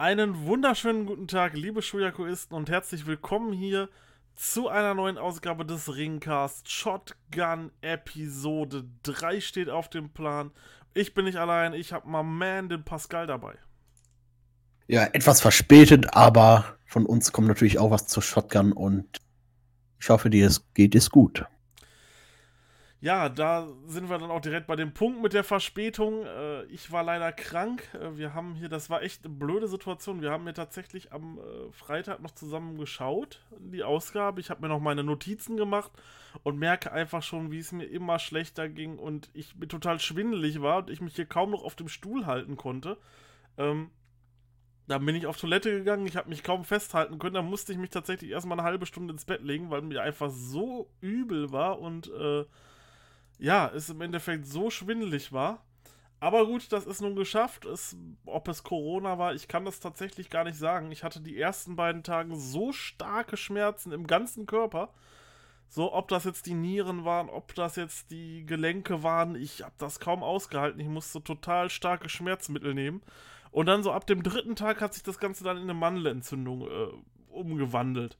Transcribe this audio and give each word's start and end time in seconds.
Einen 0.00 0.46
wunderschönen 0.46 1.04
guten 1.04 1.28
Tag, 1.28 1.52
liebe 1.52 1.82
Schuyakuisten 1.82 2.56
und 2.56 2.70
herzlich 2.70 3.04
willkommen 3.04 3.52
hier 3.52 3.90
zu 4.34 4.66
einer 4.68 4.94
neuen 4.94 5.18
Ausgabe 5.18 5.66
des 5.66 5.94
Ringcast. 5.94 6.70
Shotgun 6.70 7.70
Episode 7.82 8.84
3 9.02 9.42
steht 9.42 9.68
auf 9.68 9.90
dem 9.90 10.08
Plan. 10.08 10.52
Ich 10.94 11.12
bin 11.12 11.26
nicht 11.26 11.36
allein, 11.36 11.74
ich 11.74 11.92
habe 11.92 12.08
mal 12.08 12.22
Man, 12.22 12.70
den 12.70 12.82
Pascal 12.82 13.26
dabei. 13.26 13.56
Ja, 14.88 15.04
etwas 15.04 15.42
verspätet, 15.42 16.14
aber 16.14 16.78
von 16.86 17.04
uns 17.04 17.30
kommt 17.30 17.48
natürlich 17.48 17.78
auch 17.78 17.90
was 17.90 18.06
zur 18.06 18.22
Shotgun 18.22 18.72
und 18.72 19.18
ich 19.98 20.08
hoffe, 20.08 20.30
dir 20.30 20.50
geht 20.72 20.94
es 20.94 21.10
gut 21.10 21.44
ja, 23.02 23.30
da 23.30 23.66
sind 23.86 24.10
wir 24.10 24.18
dann 24.18 24.30
auch 24.30 24.42
direkt 24.42 24.66
bei 24.66 24.76
dem 24.76 24.92
Punkt 24.92 25.22
mit 25.22 25.32
der 25.32 25.42
Verspätung. 25.42 26.26
Äh, 26.26 26.64
ich 26.64 26.92
war 26.92 27.02
leider 27.02 27.32
krank. 27.32 27.82
Äh, 27.94 28.18
wir 28.18 28.34
haben 28.34 28.54
hier, 28.54 28.68
das 28.68 28.90
war 28.90 29.02
echt 29.02 29.24
eine 29.24 29.34
blöde 29.34 29.68
Situation. 29.68 30.20
Wir 30.20 30.30
haben 30.30 30.44
mir 30.44 30.52
tatsächlich 30.52 31.10
am 31.10 31.38
äh, 31.38 31.72
Freitag 31.72 32.20
noch 32.20 32.32
zusammen 32.32 32.76
geschaut, 32.76 33.40
die 33.58 33.84
Ausgabe. 33.84 34.40
Ich 34.40 34.50
habe 34.50 34.60
mir 34.60 34.68
noch 34.68 34.80
meine 34.80 35.02
Notizen 35.02 35.56
gemacht 35.56 35.90
und 36.42 36.58
merke 36.58 36.92
einfach 36.92 37.22
schon, 37.22 37.50
wie 37.50 37.58
es 37.58 37.72
mir 37.72 37.86
immer 37.86 38.18
schlechter 38.18 38.68
ging 38.68 38.98
und 38.98 39.30
ich 39.32 39.56
mir 39.56 39.68
total 39.68 39.98
schwindelig 39.98 40.60
war 40.60 40.78
und 40.78 40.90
ich 40.90 41.00
mich 41.00 41.16
hier 41.16 41.26
kaum 41.26 41.52
noch 41.52 41.64
auf 41.64 41.76
dem 41.76 41.88
Stuhl 41.88 42.26
halten 42.26 42.58
konnte. 42.58 42.98
Ähm, 43.56 43.90
dann 44.88 45.06
bin 45.06 45.14
ich 45.14 45.26
auf 45.26 45.38
Toilette 45.38 45.70
gegangen, 45.70 46.04
ich 46.04 46.16
habe 46.16 46.28
mich 46.28 46.42
kaum 46.42 46.64
festhalten 46.64 47.18
können, 47.18 47.34
da 47.34 47.42
musste 47.42 47.72
ich 47.72 47.78
mich 47.78 47.90
tatsächlich 47.90 48.30
erstmal 48.30 48.58
eine 48.58 48.66
halbe 48.66 48.86
Stunde 48.86 49.12
ins 49.12 49.24
Bett 49.24 49.42
legen, 49.42 49.70
weil 49.70 49.82
mir 49.82 50.02
einfach 50.02 50.30
so 50.30 50.90
übel 51.00 51.52
war 51.52 51.78
und 51.78 52.08
äh, 52.08 52.44
ja, 53.40 53.70
es 53.74 53.88
im 53.88 54.00
Endeffekt 54.00 54.46
so 54.46 54.70
schwindelig 54.70 55.32
war. 55.32 55.64
Aber 56.20 56.46
gut, 56.46 56.70
das 56.70 56.86
ist 56.86 57.00
nun 57.00 57.16
geschafft. 57.16 57.64
Es, 57.64 57.96
ob 58.26 58.46
es 58.48 58.62
Corona 58.62 59.18
war, 59.18 59.34
ich 59.34 59.48
kann 59.48 59.64
das 59.64 59.80
tatsächlich 59.80 60.28
gar 60.28 60.44
nicht 60.44 60.58
sagen. 60.58 60.92
Ich 60.92 61.02
hatte 61.02 61.20
die 61.20 61.40
ersten 61.40 61.76
beiden 61.76 62.02
Tage 62.02 62.36
so 62.36 62.72
starke 62.72 63.38
Schmerzen 63.38 63.92
im 63.92 64.06
ganzen 64.06 64.44
Körper. 64.44 64.90
So, 65.70 65.94
ob 65.94 66.08
das 66.08 66.24
jetzt 66.24 66.46
die 66.46 66.54
Nieren 66.54 67.04
waren, 67.04 67.30
ob 67.30 67.54
das 67.54 67.76
jetzt 67.76 68.10
die 68.10 68.44
Gelenke 68.44 69.02
waren, 69.02 69.36
ich 69.36 69.62
habe 69.62 69.74
das 69.78 70.00
kaum 70.00 70.22
ausgehalten. 70.22 70.80
Ich 70.80 70.88
musste 70.88 71.22
total 71.22 71.70
starke 71.70 72.10
Schmerzmittel 72.10 72.74
nehmen. 72.74 73.02
Und 73.50 73.66
dann 73.66 73.82
so 73.82 73.92
ab 73.92 74.06
dem 74.06 74.22
dritten 74.22 74.56
Tag 74.56 74.80
hat 74.82 74.92
sich 74.94 75.02
das 75.02 75.18
Ganze 75.18 75.44
dann 75.44 75.56
in 75.56 75.62
eine 75.62 75.74
Mandelentzündung 75.74 76.62
äh, 76.62 76.88
umgewandelt. 77.30 78.18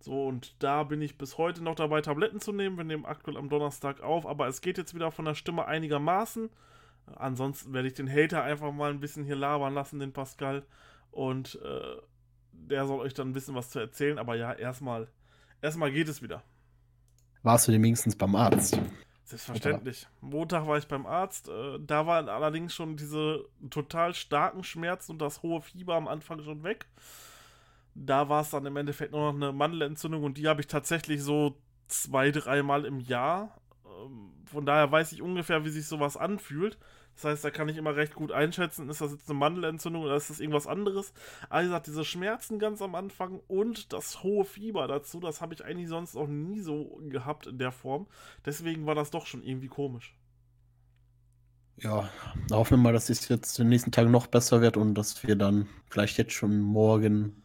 So, 0.00 0.26
und 0.26 0.62
da 0.62 0.84
bin 0.84 1.02
ich 1.02 1.18
bis 1.18 1.38
heute 1.38 1.62
noch 1.62 1.74
dabei, 1.74 2.00
Tabletten 2.00 2.40
zu 2.40 2.52
nehmen. 2.52 2.76
Wir 2.76 2.84
nehmen 2.84 3.06
aktuell 3.06 3.36
am 3.36 3.48
Donnerstag 3.48 4.00
auf, 4.00 4.26
aber 4.26 4.46
es 4.46 4.60
geht 4.60 4.78
jetzt 4.78 4.94
wieder 4.94 5.10
von 5.10 5.24
der 5.24 5.34
Stimme 5.34 5.66
einigermaßen. 5.66 6.50
Ansonsten 7.14 7.72
werde 7.72 7.88
ich 7.88 7.94
den 7.94 8.10
Hater 8.10 8.42
einfach 8.42 8.72
mal 8.72 8.90
ein 8.90 9.00
bisschen 9.00 9.24
hier 9.24 9.36
labern 9.36 9.74
lassen, 9.74 9.98
den 9.98 10.12
Pascal. 10.12 10.64
Und 11.10 11.58
äh, 11.64 11.96
der 12.52 12.86
soll 12.86 13.00
euch 13.00 13.14
dann 13.14 13.30
ein 13.30 13.32
bisschen 13.32 13.54
was 13.54 13.70
zu 13.70 13.78
erzählen. 13.78 14.18
Aber 14.18 14.36
ja, 14.36 14.52
erstmal, 14.52 15.08
erstmal 15.62 15.92
geht 15.92 16.08
es 16.08 16.22
wieder. 16.22 16.42
Warst 17.42 17.68
du 17.68 17.72
denn 17.72 17.82
wenigstens 17.82 18.16
beim 18.16 18.34
Arzt? 18.34 18.78
Selbstverständlich. 19.24 20.06
Montag 20.20 20.66
war 20.66 20.78
ich 20.78 20.86
beim 20.86 21.06
Arzt. 21.06 21.48
Äh, 21.48 21.78
da 21.80 22.06
waren 22.06 22.28
allerdings 22.28 22.74
schon 22.74 22.96
diese 22.96 23.44
total 23.70 24.14
starken 24.14 24.62
Schmerzen 24.62 25.12
und 25.12 25.18
das 25.20 25.42
hohe 25.42 25.62
Fieber 25.62 25.94
am 25.94 26.08
Anfang 26.08 26.42
schon 26.42 26.62
weg. 26.62 26.86
Da 27.98 28.28
war 28.28 28.42
es 28.42 28.50
dann 28.50 28.66
im 28.66 28.76
Endeffekt 28.76 29.12
nur 29.12 29.32
noch 29.32 29.34
eine 29.34 29.52
Mandelentzündung 29.52 30.22
und 30.22 30.36
die 30.36 30.48
habe 30.48 30.60
ich 30.60 30.66
tatsächlich 30.66 31.22
so 31.22 31.56
zwei, 31.88 32.30
dreimal 32.30 32.84
im 32.84 33.00
Jahr. 33.00 33.58
Ähm, 33.84 34.32
von 34.44 34.66
daher 34.66 34.92
weiß 34.92 35.12
ich 35.12 35.22
ungefähr, 35.22 35.64
wie 35.64 35.70
sich 35.70 35.86
sowas 35.86 36.16
anfühlt. 36.16 36.78
Das 37.14 37.24
heißt, 37.24 37.44
da 37.44 37.50
kann 37.50 37.70
ich 37.70 37.78
immer 37.78 37.96
recht 37.96 38.14
gut 38.14 38.30
einschätzen, 38.30 38.90
ist 38.90 39.00
das 39.00 39.12
jetzt 39.12 39.30
eine 39.30 39.38
Mandelentzündung 39.38 40.02
oder 40.02 40.16
ist 40.16 40.28
das 40.28 40.38
irgendwas 40.38 40.66
anderes. 40.66 41.14
Aber 41.48 41.62
wie 41.62 41.66
gesagt, 41.66 41.86
diese 41.86 42.04
Schmerzen 42.04 42.58
ganz 42.58 42.82
am 42.82 42.94
Anfang 42.94 43.40
und 43.48 43.94
das 43.94 44.22
hohe 44.22 44.44
Fieber 44.44 44.86
dazu, 44.86 45.18
das 45.18 45.40
habe 45.40 45.54
ich 45.54 45.64
eigentlich 45.64 45.88
sonst 45.88 46.14
auch 46.14 46.28
nie 46.28 46.60
so 46.60 47.00
gehabt 47.08 47.46
in 47.46 47.58
der 47.58 47.72
Form. 47.72 48.06
Deswegen 48.44 48.84
war 48.84 48.94
das 48.94 49.10
doch 49.10 49.24
schon 49.24 49.42
irgendwie 49.42 49.68
komisch. 49.68 50.14
Ja, 51.78 52.08
hoffen 52.50 52.72
wir 52.72 52.82
mal, 52.82 52.92
dass 52.92 53.08
es 53.08 53.28
jetzt 53.28 53.58
in 53.58 53.64
den 53.64 53.70
nächsten 53.70 53.92
Tagen 53.92 54.10
noch 54.10 54.26
besser 54.26 54.60
wird 54.60 54.76
und 54.76 54.94
dass 54.94 55.26
wir 55.26 55.36
dann 55.36 55.68
vielleicht 55.88 56.18
jetzt 56.18 56.32
schon 56.32 56.60
morgen 56.60 57.42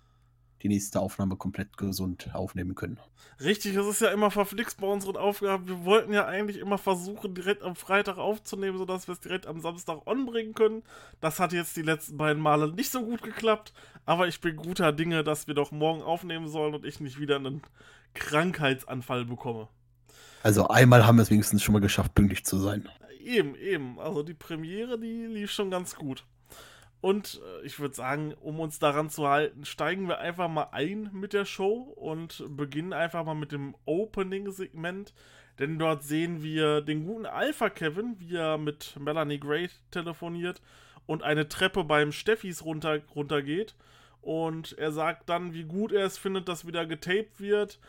die 0.62 0.68
nächste 0.68 1.00
Aufnahme 1.00 1.36
komplett 1.36 1.78
gesund 1.78 2.30
aufnehmen 2.34 2.76
können. 2.76 3.00
Richtig, 3.40 3.76
es 3.76 3.88
ist 3.88 4.02
ja 4.02 4.10
immer 4.10 4.30
verflixt 4.30 4.80
bei 4.80 4.88
unseren 4.88 5.18
Aufgaben. 5.18 5.68
Wir 5.68 5.84
wollten 5.84 6.14
ja 6.14 6.26
eigentlich 6.26 6.58
immer 6.58 6.78
versuchen, 6.78 7.34
direkt 7.34 7.64
am 7.64 7.76
Freitag 7.76 8.18
aufzunehmen, 8.18 8.78
sodass 8.78 9.08
wir 9.08 9.14
es 9.14 9.20
direkt 9.20 9.48
am 9.48 9.62
Samstag 9.62 10.06
onbringen 10.06 10.54
können. 10.54 10.84
Das 11.22 11.40
hat 11.40 11.52
jetzt 11.52 11.76
die 11.76 11.82
letzten 11.82 12.18
beiden 12.18 12.42
Male 12.42 12.72
nicht 12.72 12.92
so 12.92 13.04
gut 13.04 13.24
geklappt, 13.24 13.74
aber 14.06 14.28
ich 14.28 14.42
bin 14.42 14.56
guter 14.58 14.92
Dinge, 14.92 15.24
dass 15.24 15.48
wir 15.48 15.56
doch 15.56 15.72
morgen 15.72 16.04
aufnehmen 16.04 16.48
sollen 16.48 16.76
und 16.76 16.86
ich 16.86 17.00
nicht 17.00 17.20
wieder 17.20 17.38
einen 17.38 17.62
Krankheitsanfall 18.14 19.26
bekomme. 19.26 19.68
Also 20.44 20.68
einmal 20.68 21.06
haben 21.06 21.18
wir 21.18 21.24
es 21.24 21.32
wenigstens 21.32 21.64
schon 21.64 21.74
mal 21.74 21.80
geschafft, 21.80 22.16
pünktlich 22.16 22.46
zu 22.46 22.58
sein. 22.58 22.88
Eben, 23.20 23.56
eben. 23.56 24.00
Also 24.00 24.24
die 24.24 24.34
Premiere, 24.34 25.00
die 25.00 25.26
lief 25.26 25.52
schon 25.52 25.70
ganz 25.70 25.96
gut. 25.96 26.26
Und 27.02 27.42
äh, 27.44 27.66
ich 27.66 27.80
würde 27.80 27.96
sagen, 27.96 28.34
um 28.40 28.60
uns 28.60 28.80
daran 28.80 29.10
zu 29.10 29.28
halten, 29.28 29.66
steigen 29.66 30.08
wir 30.08 30.20
einfach 30.20 30.48
mal 30.48 30.70
ein 30.72 31.10
mit 31.12 31.34
der 31.34 31.46
Show 31.46 31.74
und 31.96 32.44
beginnen 32.50 32.94
einfach 32.94 33.26
mal 33.26 33.34
mit 33.34 33.52
dem 33.52 33.76
Opening-Segment. 33.86 35.14
Denn 35.60 35.78
dort 35.80 36.04
sehen 36.04 36.42
wir 36.42 36.82
den 36.82 37.06
guten 37.06 37.26
Alpha 37.26 37.70
Kevin, 37.70 38.16
wie 38.20 38.36
er 38.36 38.58
mit 38.58 38.96
Melanie 39.00 39.40
Gray 39.40 39.70
telefoniert 39.90 40.62
und 41.08 41.24
eine 41.24 41.50
Treppe 41.50 41.84
beim 41.84 42.12
Steffis 42.12 42.64
runter, 42.64 43.02
runtergeht. 43.16 43.76
Und 44.22 44.78
er 44.78 44.92
sagt 44.92 45.28
dann, 45.30 45.54
wie 45.54 45.64
gut 45.64 45.92
er 45.92 46.06
es 46.06 46.18
findet, 46.18 46.48
dass 46.48 46.68
wieder 46.68 46.86
getaped 46.86 47.40
wird. 47.40 47.80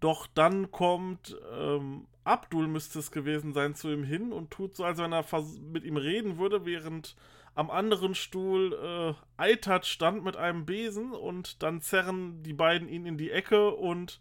Doch 0.00 0.26
dann 0.26 0.70
kommt 0.70 1.36
ähm, 1.54 2.06
Abdul, 2.24 2.66
müsste 2.66 2.98
es 2.98 3.10
gewesen 3.10 3.52
sein, 3.52 3.74
zu 3.74 3.90
ihm 3.90 4.02
hin 4.02 4.32
und 4.32 4.50
tut 4.50 4.74
so, 4.74 4.84
als 4.84 4.98
wenn 4.98 5.12
er 5.12 5.24
mit 5.70 5.84
ihm 5.84 5.98
reden 5.98 6.38
würde, 6.38 6.64
während 6.64 7.16
am 7.54 7.70
anderen 7.70 8.14
Stuhl 8.14 9.16
äh, 9.38 9.42
Eitat 9.42 9.86
stand 9.86 10.24
mit 10.24 10.36
einem 10.36 10.66
Besen 10.66 11.12
und 11.12 11.62
dann 11.62 11.80
zerren 11.80 12.42
die 12.42 12.52
beiden 12.52 12.88
ihn 12.88 13.06
in 13.06 13.16
die 13.16 13.30
Ecke 13.30 13.70
und 13.70 14.20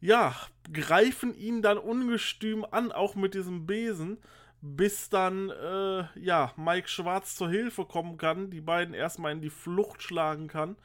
ja, 0.00 0.34
greifen 0.72 1.34
ihn 1.34 1.62
dann 1.62 1.78
ungestüm 1.78 2.66
an, 2.70 2.92
auch 2.92 3.14
mit 3.14 3.34
diesem 3.34 3.66
Besen, 3.66 4.18
bis 4.60 5.08
dann 5.08 5.50
äh, 5.50 6.04
ja, 6.18 6.52
Mike 6.56 6.88
Schwarz 6.88 7.36
zur 7.36 7.48
Hilfe 7.48 7.86
kommen 7.86 8.18
kann, 8.18 8.50
die 8.50 8.60
beiden 8.60 8.94
erstmal 8.94 9.32
in 9.32 9.40
die 9.40 9.50
Flucht 9.50 10.02
schlagen 10.02 10.48
kann 10.48 10.76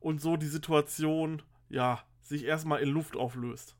und 0.00 0.20
so 0.20 0.36
die 0.36 0.46
Situation 0.46 1.42
ja, 1.70 2.02
sich 2.20 2.44
erstmal 2.44 2.80
in 2.80 2.90
Luft 2.90 3.16
auflöst. 3.16 3.76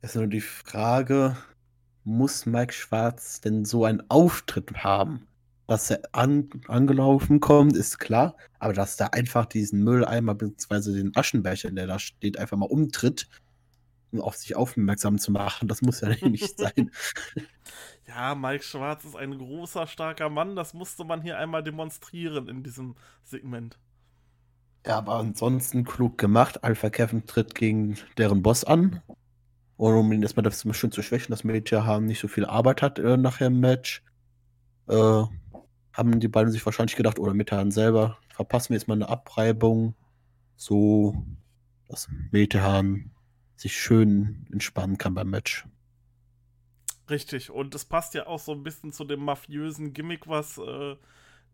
Es 0.00 0.10
ist 0.10 0.16
nur 0.16 0.26
die 0.26 0.40
Frage, 0.40 1.36
muss 2.04 2.46
Mike 2.46 2.72
Schwarz 2.72 3.42
denn 3.42 3.66
so 3.66 3.84
einen 3.84 4.02
Auftritt 4.08 4.82
haben? 4.82 5.26
Dass 5.70 5.88
er 5.88 6.00
an, 6.10 6.50
angelaufen 6.66 7.38
kommt, 7.38 7.76
ist 7.76 8.00
klar. 8.00 8.34
Aber 8.58 8.72
dass 8.72 8.96
da 8.96 9.06
einfach 9.06 9.46
diesen 9.46 9.84
Mülleimer 9.84 10.34
bzw. 10.34 10.94
den 10.94 11.16
Aschenbecher, 11.16 11.70
der 11.70 11.86
da 11.86 12.00
steht, 12.00 12.40
einfach 12.40 12.56
mal 12.56 12.66
umtritt, 12.66 13.28
um 14.10 14.20
auf 14.20 14.34
sich 14.34 14.56
aufmerksam 14.56 15.18
zu 15.18 15.30
machen, 15.30 15.68
das 15.68 15.80
muss 15.80 16.00
ja 16.00 16.08
nicht 16.28 16.58
sein. 16.58 16.90
Ja, 18.08 18.34
Mike 18.34 18.64
Schwarz 18.64 19.04
ist 19.04 19.14
ein 19.14 19.38
großer, 19.38 19.86
starker 19.86 20.28
Mann. 20.28 20.56
Das 20.56 20.74
musste 20.74 21.04
man 21.04 21.22
hier 21.22 21.38
einmal 21.38 21.62
demonstrieren 21.62 22.48
in 22.48 22.64
diesem 22.64 22.96
Segment. 23.22 23.78
Ja, 24.84 24.98
aber 24.98 25.14
ansonsten 25.20 25.84
klug 25.84 26.18
gemacht. 26.18 26.64
Alpha 26.64 26.90
Kevin 26.90 27.26
tritt 27.26 27.54
gegen 27.54 27.96
deren 28.18 28.42
Boss 28.42 28.64
an. 28.64 29.02
Und 29.76 29.94
um 29.94 30.10
ihn 30.10 30.22
erstmal 30.24 30.42
das 30.42 30.66
schön 30.72 30.90
zu 30.90 31.02
schwächen, 31.02 31.30
dass 31.30 31.44
Major 31.44 31.86
haben 31.86 32.06
nicht 32.06 32.18
so 32.18 32.26
viel 32.26 32.44
Arbeit 32.44 32.82
hat 32.82 32.98
äh, 32.98 33.16
nachher 33.16 33.46
im 33.46 33.60
Match. 33.60 34.02
Äh, 34.88 35.22
haben 35.92 36.20
die 36.20 36.28
beiden 36.28 36.52
sich 36.52 36.64
wahrscheinlich 36.64 36.96
gedacht, 36.96 37.18
oder 37.18 37.34
Metehan 37.34 37.70
selber, 37.70 38.18
verpassen 38.28 38.70
wir 38.70 38.76
jetzt 38.76 38.88
mal 38.88 38.94
eine 38.94 39.08
Abreibung, 39.08 39.94
so 40.56 41.24
dass 41.88 42.08
Metehan 42.30 43.10
sich 43.56 43.76
schön 43.76 44.46
entspannen 44.52 44.96
kann 44.96 45.14
beim 45.14 45.30
Match. 45.30 45.66
Richtig, 47.10 47.50
und 47.50 47.74
es 47.74 47.84
passt 47.84 48.14
ja 48.14 48.26
auch 48.26 48.38
so 48.38 48.52
ein 48.52 48.62
bisschen 48.62 48.92
zu 48.92 49.04
dem 49.04 49.24
mafiösen 49.24 49.92
Gimmick, 49.92 50.28
was 50.28 50.58
äh, 50.58 50.96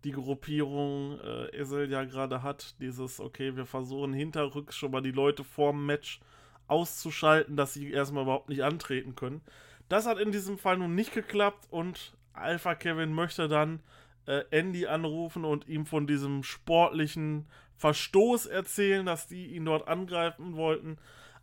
die 0.05 0.13
Gruppierung 0.13 1.19
äh, 1.21 1.57
Esel 1.57 1.91
ja 1.91 2.05
gerade 2.05 2.43
hat. 2.43 2.77
Dieses, 2.81 3.19
okay, 3.21 3.57
wir 3.57 3.65
versuchen 3.65 4.13
hinterrücks 4.13 4.77
schon 4.77 4.91
mal 4.91 5.01
die 5.01 5.13
Leute 5.13 5.45
vorm 5.45 5.87
Match 5.87 6.21
auszuschalten, 6.69 7.57
dass 7.57 7.73
sie 7.73 7.91
erstmal 7.91 8.25
überhaupt 8.25 8.51
nicht 8.51 8.63
antreten 8.63 9.15
können. 9.15 9.41
Das 9.89 10.07
hat 10.07 10.19
in 10.19 10.33
diesem 10.33 10.59
Fall 10.59 10.79
nun 10.79 10.95
nicht 10.95 11.15
geklappt 11.15 11.67
und 11.71 12.15
Alpha 12.33 12.75
Kevin 12.75 13.13
möchte 13.13 13.49
dann 13.49 13.81
äh, 14.27 14.45
Andy 14.51 14.87
anrufen 14.87 15.45
und 15.45 15.67
ihm 15.69 15.87
von 15.87 16.07
diesem 16.07 16.43
sportlichen 16.43 17.47
Verstoß 17.77 18.47
erzählen, 18.47 19.07
dass 19.07 19.27
die 19.27 19.47
ihn 19.47 19.65
dort 19.65 19.89
angreifen 19.89 20.57
wollten. 20.57 20.99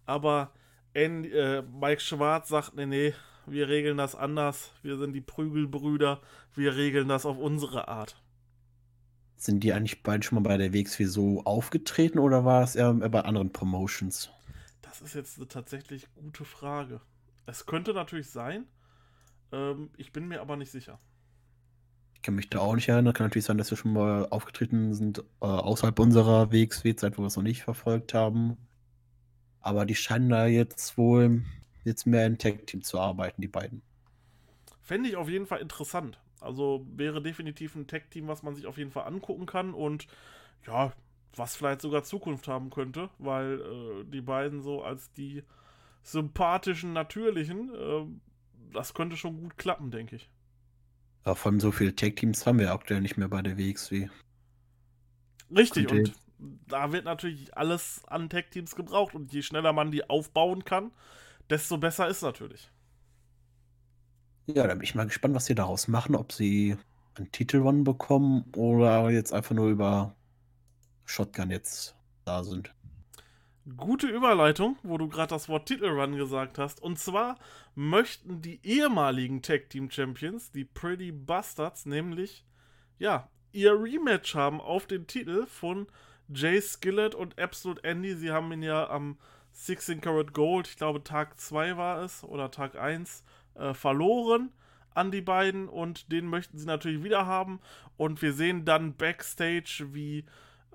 Aber 0.05 0.51
Andy, 0.93 1.31
äh, 1.31 1.61
Mike 1.61 2.01
Schwarz 2.01 2.49
sagt, 2.49 2.75
nee, 2.75 2.85
nee, 2.85 3.13
wir 3.45 3.67
regeln 3.67 3.97
das 3.97 4.15
anders. 4.15 4.71
Wir 4.81 4.97
sind 4.97 5.13
die 5.13 5.21
Prügelbrüder. 5.21 6.21
Wir 6.53 6.75
regeln 6.75 7.07
das 7.07 7.25
auf 7.25 7.37
unsere 7.37 7.87
Art. 7.87 8.21
Sind 9.35 9.63
die 9.63 9.73
eigentlich 9.73 10.03
beide 10.03 10.23
schon 10.23 10.41
mal 10.41 10.47
bei 10.47 10.57
der 10.57 10.73
WXW 10.73 11.05
so 11.05 11.43
aufgetreten 11.43 12.19
oder 12.19 12.45
war 12.45 12.63
es 12.63 12.75
eher 12.75 12.93
bei 12.93 13.21
anderen 13.21 13.51
Promotions? 13.51 14.29
Das 14.81 15.01
ist 15.01 15.15
jetzt 15.15 15.37
eine 15.37 15.47
tatsächlich 15.47 16.07
gute 16.15 16.45
Frage. 16.45 17.01
Es 17.45 17.65
könnte 17.65 17.93
natürlich 17.93 18.29
sein. 18.29 18.65
Ähm, 19.51 19.89
ich 19.97 20.13
bin 20.13 20.27
mir 20.27 20.39
aber 20.39 20.55
nicht 20.55 20.71
sicher. 20.71 20.99
Ich 22.23 22.25
kann 22.25 22.35
mich 22.35 22.49
da 22.49 22.59
auch 22.59 22.73
nicht 22.73 22.87
erinnern. 22.87 23.13
Kann 23.13 23.25
natürlich 23.25 23.43
sein, 23.43 23.57
dass 23.57 23.69
wir 23.69 23.77
schon 23.77 23.91
mal 23.91 24.29
aufgetreten 24.29 24.93
sind 24.93 25.19
äh, 25.41 25.45
außerhalb 25.45 25.99
unserer 25.99 26.53
WXW-Zeit, 26.53 27.17
wo 27.17 27.23
wir 27.23 27.27
es 27.27 27.35
noch 27.35 27.43
nicht 27.43 27.63
verfolgt 27.63 28.13
haben. 28.13 28.55
Aber 29.59 29.85
die 29.85 29.93
scheinen 29.93 30.29
da 30.29 30.47
jetzt 30.47 30.97
wohl 30.97 31.43
jetzt 31.83 32.05
mehr 32.07 32.25
im 32.25 32.37
Tag-Team 32.37 32.81
zu 32.81 32.97
arbeiten, 32.97 33.41
die 33.41 33.49
beiden. 33.49 33.81
Fände 34.79 35.09
ich 35.09 35.17
auf 35.17 35.27
jeden 35.27 35.45
Fall 35.45 35.59
interessant. 35.59 36.17
Also 36.39 36.87
wäre 36.95 37.21
definitiv 37.21 37.75
ein 37.75 37.87
Tag-Team, 37.87 38.29
was 38.29 38.41
man 38.41 38.55
sich 38.55 38.67
auf 38.67 38.77
jeden 38.77 38.91
Fall 38.91 39.05
angucken 39.05 39.45
kann 39.45 39.73
und 39.73 40.07
ja, 40.65 40.93
was 41.35 41.57
vielleicht 41.57 41.81
sogar 41.81 42.05
Zukunft 42.05 42.47
haben 42.47 42.69
könnte, 42.69 43.09
weil 43.17 43.59
äh, 43.59 44.05
die 44.05 44.21
beiden 44.21 44.61
so 44.61 44.81
als 44.81 45.11
die 45.11 45.43
sympathischen, 46.03 46.93
natürlichen, 46.93 47.75
äh, 47.75 48.05
das 48.71 48.93
könnte 48.93 49.17
schon 49.17 49.41
gut 49.41 49.57
klappen, 49.57 49.91
denke 49.91 50.15
ich. 50.15 50.29
Ja, 51.25 51.35
vor 51.35 51.51
allem 51.51 51.59
so 51.59 51.71
viele 51.71 51.95
Tag-Teams 51.95 52.45
haben 52.45 52.59
wir 52.59 52.71
aktuell 52.73 53.01
nicht 53.01 53.17
mehr 53.17 53.29
bei 53.29 53.41
der 53.41 53.57
WXW. 53.57 54.09
Richtig, 55.55 55.91
und 55.91 56.13
da 56.67 56.91
wird 56.91 57.05
natürlich 57.05 57.55
alles 57.55 58.01
an 58.07 58.29
Tag-Teams 58.29 58.75
gebraucht 58.75 59.15
und 59.15 59.31
je 59.31 59.41
schneller 59.41 59.71
man 59.71 59.91
die 59.91 60.09
aufbauen 60.09 60.65
kann, 60.65 60.91
desto 61.49 61.77
besser 61.77 62.07
ist 62.07 62.21
natürlich. 62.21 62.69
Ja, 64.47 64.67
da 64.67 64.73
bin 64.73 64.83
ich 64.83 64.95
mal 64.95 65.05
gespannt, 65.05 65.35
was 65.35 65.45
sie 65.45 65.55
daraus 65.55 65.87
machen, 65.87 66.15
ob 66.15 66.33
sie 66.33 66.75
einen 67.15 67.31
Titel-Run 67.31 67.83
bekommen 67.85 68.43
oder 68.55 69.09
jetzt 69.09 69.31
einfach 69.31 69.55
nur 69.55 69.69
über 69.69 70.15
Shotgun 71.05 71.51
jetzt 71.51 71.95
da 72.25 72.43
sind. 72.43 72.73
Gute 73.77 74.07
Überleitung, 74.07 74.77
wo 74.83 74.97
du 74.97 75.07
gerade 75.07 75.29
das 75.29 75.47
Wort 75.47 75.67
Titelrun 75.67 76.17
gesagt 76.17 76.57
hast. 76.57 76.81
Und 76.81 76.99
zwar 76.99 77.37
möchten 77.75 78.41
die 78.41 78.59
ehemaligen 78.63 79.41
Tag 79.41 79.69
Team 79.69 79.89
Champions, 79.89 80.51
die 80.51 80.65
Pretty 80.65 81.13
Bastards, 81.13 81.85
nämlich 81.85 82.45
ja, 82.99 83.29
ihr 83.53 83.71
Rematch 83.71 84.35
haben 84.35 84.59
auf 84.59 84.85
den 84.85 85.07
Titel 85.07 85.45
von 85.45 85.87
Jay 86.27 86.61
Skillett 86.61 87.15
und 87.15 87.39
Absolute 87.39 87.83
Andy. 87.85 88.15
Sie 88.15 88.31
haben 88.31 88.51
ihn 88.51 88.63
ja 88.63 88.89
am 88.89 89.17
16 89.53 90.01
Karat 90.01 90.33
Gold, 90.33 90.67
ich 90.67 90.75
glaube 90.75 91.03
Tag 91.03 91.39
2 91.39 91.77
war 91.77 92.01
es, 92.01 92.23
oder 92.23 92.51
Tag 92.51 92.75
1, 92.75 93.23
äh, 93.55 93.73
verloren 93.73 94.51
an 94.93 95.11
die 95.11 95.21
beiden 95.21 95.69
und 95.69 96.11
den 96.11 96.27
möchten 96.27 96.57
sie 96.57 96.65
natürlich 96.65 97.03
wieder 97.03 97.25
haben. 97.25 97.59
Und 97.97 98.21
wir 98.21 98.33
sehen 98.33 98.65
dann 98.65 98.95
backstage, 98.95 99.87
wie 99.91 100.25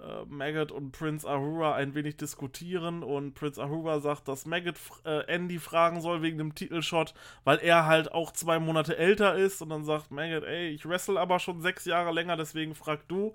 äh, 0.03 0.25
Maggot 0.27 0.73
und 0.73 0.93
Prince 0.93 1.29
Ahura 1.29 1.75
ein 1.75 1.95
wenig 1.95 2.17
diskutieren 2.17 3.03
und 3.03 3.35
Prince 3.35 3.63
Ahura 3.63 4.01
sagt, 4.01 4.29
dass 4.29 4.47
Maggot 4.47 4.77
äh, 5.05 5.25
Andy 5.27 5.59
fragen 5.59 6.01
soll 6.01 6.23
wegen 6.23 6.39
dem 6.39 6.55
Titelshot, 6.55 7.15
weil 7.45 7.59
er 7.59 7.87
halt 7.87 8.13
auch 8.13 8.33
zwei 8.33 8.59
Monate 8.59 8.97
älter 8.97 9.37
ist 9.37 9.63
und 9.63 9.71
dann 9.71 9.85
sagt 9.85 10.11
Maggot, 10.11 10.45
ey, 10.45 10.69
ich 10.69 10.89
wrestle 10.89 11.19
aber 11.19 11.39
schon 11.39 11.61
sechs 11.61 11.85
Jahre 11.85 12.13
länger, 12.13 12.37
deswegen 12.37 12.75
frag 12.75 13.07
du. 13.09 13.35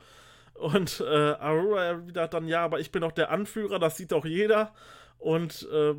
Und 0.53 0.99
äh, 1.01 1.33
Ahura 1.33 1.83
erwidert 1.83 2.33
dann, 2.33 2.47
ja, 2.47 2.63
aber 2.63 2.79
ich 2.79 2.91
bin 2.91 3.01
doch 3.01 3.11
der 3.11 3.31
Anführer, 3.31 3.79
das 3.79 3.97
sieht 3.97 4.11
doch 4.11 4.25
jeder. 4.25 4.73
Und 5.17 5.67
äh, 5.71 5.95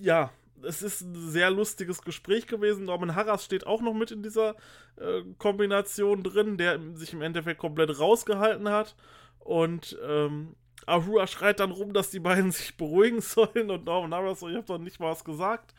ja, 0.00 0.30
es 0.64 0.82
ist 0.82 1.02
ein 1.02 1.14
sehr 1.14 1.50
lustiges 1.50 2.02
Gespräch 2.02 2.46
gewesen. 2.46 2.84
Norman 2.84 3.14
Harras 3.14 3.44
steht 3.44 3.66
auch 3.66 3.82
noch 3.82 3.94
mit 3.94 4.10
in 4.10 4.22
dieser 4.22 4.56
äh, 4.96 5.22
Kombination 5.38 6.22
drin, 6.22 6.56
der 6.56 6.78
sich 6.94 7.12
im 7.12 7.22
Endeffekt 7.22 7.60
komplett 7.60 7.98
rausgehalten 7.98 8.68
hat. 8.68 8.96
Und 9.44 9.98
ähm, 10.04 10.54
Ahura 10.86 11.26
schreit 11.26 11.60
dann 11.60 11.70
rum, 11.70 11.92
dass 11.92 12.10
die 12.10 12.20
beiden 12.20 12.50
sich 12.52 12.76
beruhigen 12.76 13.20
sollen. 13.20 13.70
Und 13.70 13.84
Norman 13.84 14.14
Harras 14.14 14.40
so, 14.40 14.48
ich 14.48 14.56
hab 14.56 14.66
doch 14.66 14.78
nicht 14.78 15.00
mal 15.00 15.10
was 15.10 15.24
gesagt. 15.24 15.74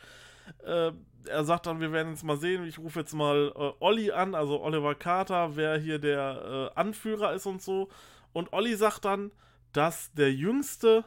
Äh, 0.66 0.92
er 1.26 1.44
sagt 1.46 1.68
dann, 1.68 1.80
wir 1.80 1.92
werden 1.92 2.12
jetzt 2.12 2.24
mal 2.24 2.38
sehen. 2.38 2.66
Ich 2.66 2.80
rufe 2.80 3.00
jetzt 3.00 3.14
mal 3.14 3.54
äh, 3.56 3.72
Olli 3.80 4.12
an, 4.12 4.36
also 4.36 4.62
Oliver 4.62 4.96
Carter, 4.96 5.56
wer 5.56 5.78
hier 5.78 6.00
der 6.00 6.72
äh, 6.76 6.80
Anführer 6.80 7.34
ist 7.34 7.46
und 7.46 7.62
so. 7.62 7.90
Und 8.34 8.52
Olli 8.52 8.76
sagt 8.76 9.06
dann, 9.06 9.32
dass 9.72 10.12
der 10.14 10.34
Jüngste 10.34 11.06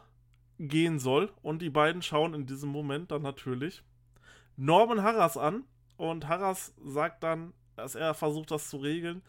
gehen 0.59 0.99
soll. 0.99 1.31
Und 1.43 1.61
die 1.61 1.71
beiden 1.71 2.03
schauen 2.03 2.35
in 2.35 2.47
diesem 2.47 2.71
Moment 2.71 3.11
dann 3.11 3.23
natürlich 3.23 3.83
Norman 4.57 5.03
Harras 5.03 5.37
an. 5.37 5.65
Und 5.97 6.29
Harras 6.29 6.75
sagt 6.83 7.23
dann, 7.23 7.53
dass 7.75 7.95
er 7.95 8.15
versucht, 8.15 8.51
das 8.51 8.71
zu 8.71 8.79
regeln. 8.79 9.23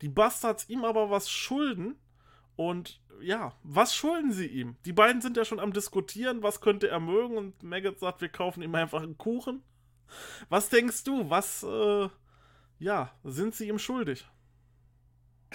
Die 0.00 0.08
Bastards 0.08 0.68
ihm 0.68 0.84
aber 0.84 1.10
was 1.10 1.30
schulden. 1.30 1.96
Und 2.60 3.00
ja, 3.22 3.54
was 3.62 3.94
schulden 3.94 4.32
sie 4.32 4.46
ihm? 4.46 4.76
Die 4.84 4.92
beiden 4.92 5.22
sind 5.22 5.38
ja 5.38 5.46
schon 5.46 5.60
am 5.60 5.72
Diskutieren, 5.72 6.42
was 6.42 6.60
könnte 6.60 6.88
er 6.88 7.00
mögen. 7.00 7.38
Und 7.38 7.62
Maggot 7.62 7.98
sagt, 7.98 8.20
wir 8.20 8.28
kaufen 8.28 8.62
ihm 8.62 8.74
einfach 8.74 9.02
einen 9.02 9.16
Kuchen. 9.16 9.62
Was 10.50 10.68
denkst 10.68 11.04
du? 11.04 11.30
Was, 11.30 11.62
äh, 11.62 12.08
ja, 12.78 13.12
sind 13.24 13.54
sie 13.54 13.68
ihm 13.68 13.78
schuldig? 13.78 14.28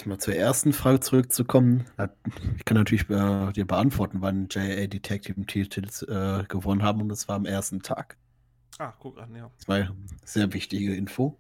Mal 0.06 0.18
zur 0.18 0.34
ersten 0.34 0.74
Frage 0.74 1.00
zurückzukommen. 1.00 1.86
Ich 2.58 2.66
kann 2.66 2.76
natürlich 2.76 3.08
äh, 3.12 3.52
dir 3.52 3.68
beantworten, 3.68 4.22
wann 4.22 4.48
JA 4.50 4.88
Team 4.88 5.46
Titels 5.46 6.02
äh, 6.02 6.44
gewonnen 6.48 6.82
haben 6.82 7.02
und 7.02 7.10
das 7.10 7.28
war 7.28 7.36
am 7.36 7.46
ersten 7.46 7.84
Tag. 7.84 8.18
Ah, 8.80 8.94
guck 8.98 9.20
an, 9.20 9.36
ja. 9.36 9.52
Das 9.60 9.68
war 9.68 9.76
eine 9.76 9.96
sehr 10.24 10.52
wichtige 10.54 10.96
Info. 10.96 11.38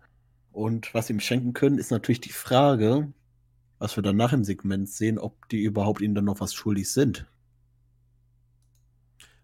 Und 0.52 0.94
was 0.94 1.08
sie 1.08 1.14
ihm 1.14 1.20
schenken 1.20 1.54
können, 1.54 1.80
ist 1.80 1.90
natürlich 1.90 2.22
die 2.22 2.32
Frage, 2.32 3.12
was 3.80 3.95
wir 3.95 4.04
danach 4.04 4.33
im 4.33 4.44
Segment 4.44 4.89
sehen, 4.89 5.19
ob 5.19 5.50
die 5.50 5.63
überhaupt 5.63 6.01
ihnen 6.01 6.16
dann 6.16 6.25
noch 6.25 6.39
was 6.39 6.54
schuldig 6.54 6.92
sind. 6.92 7.25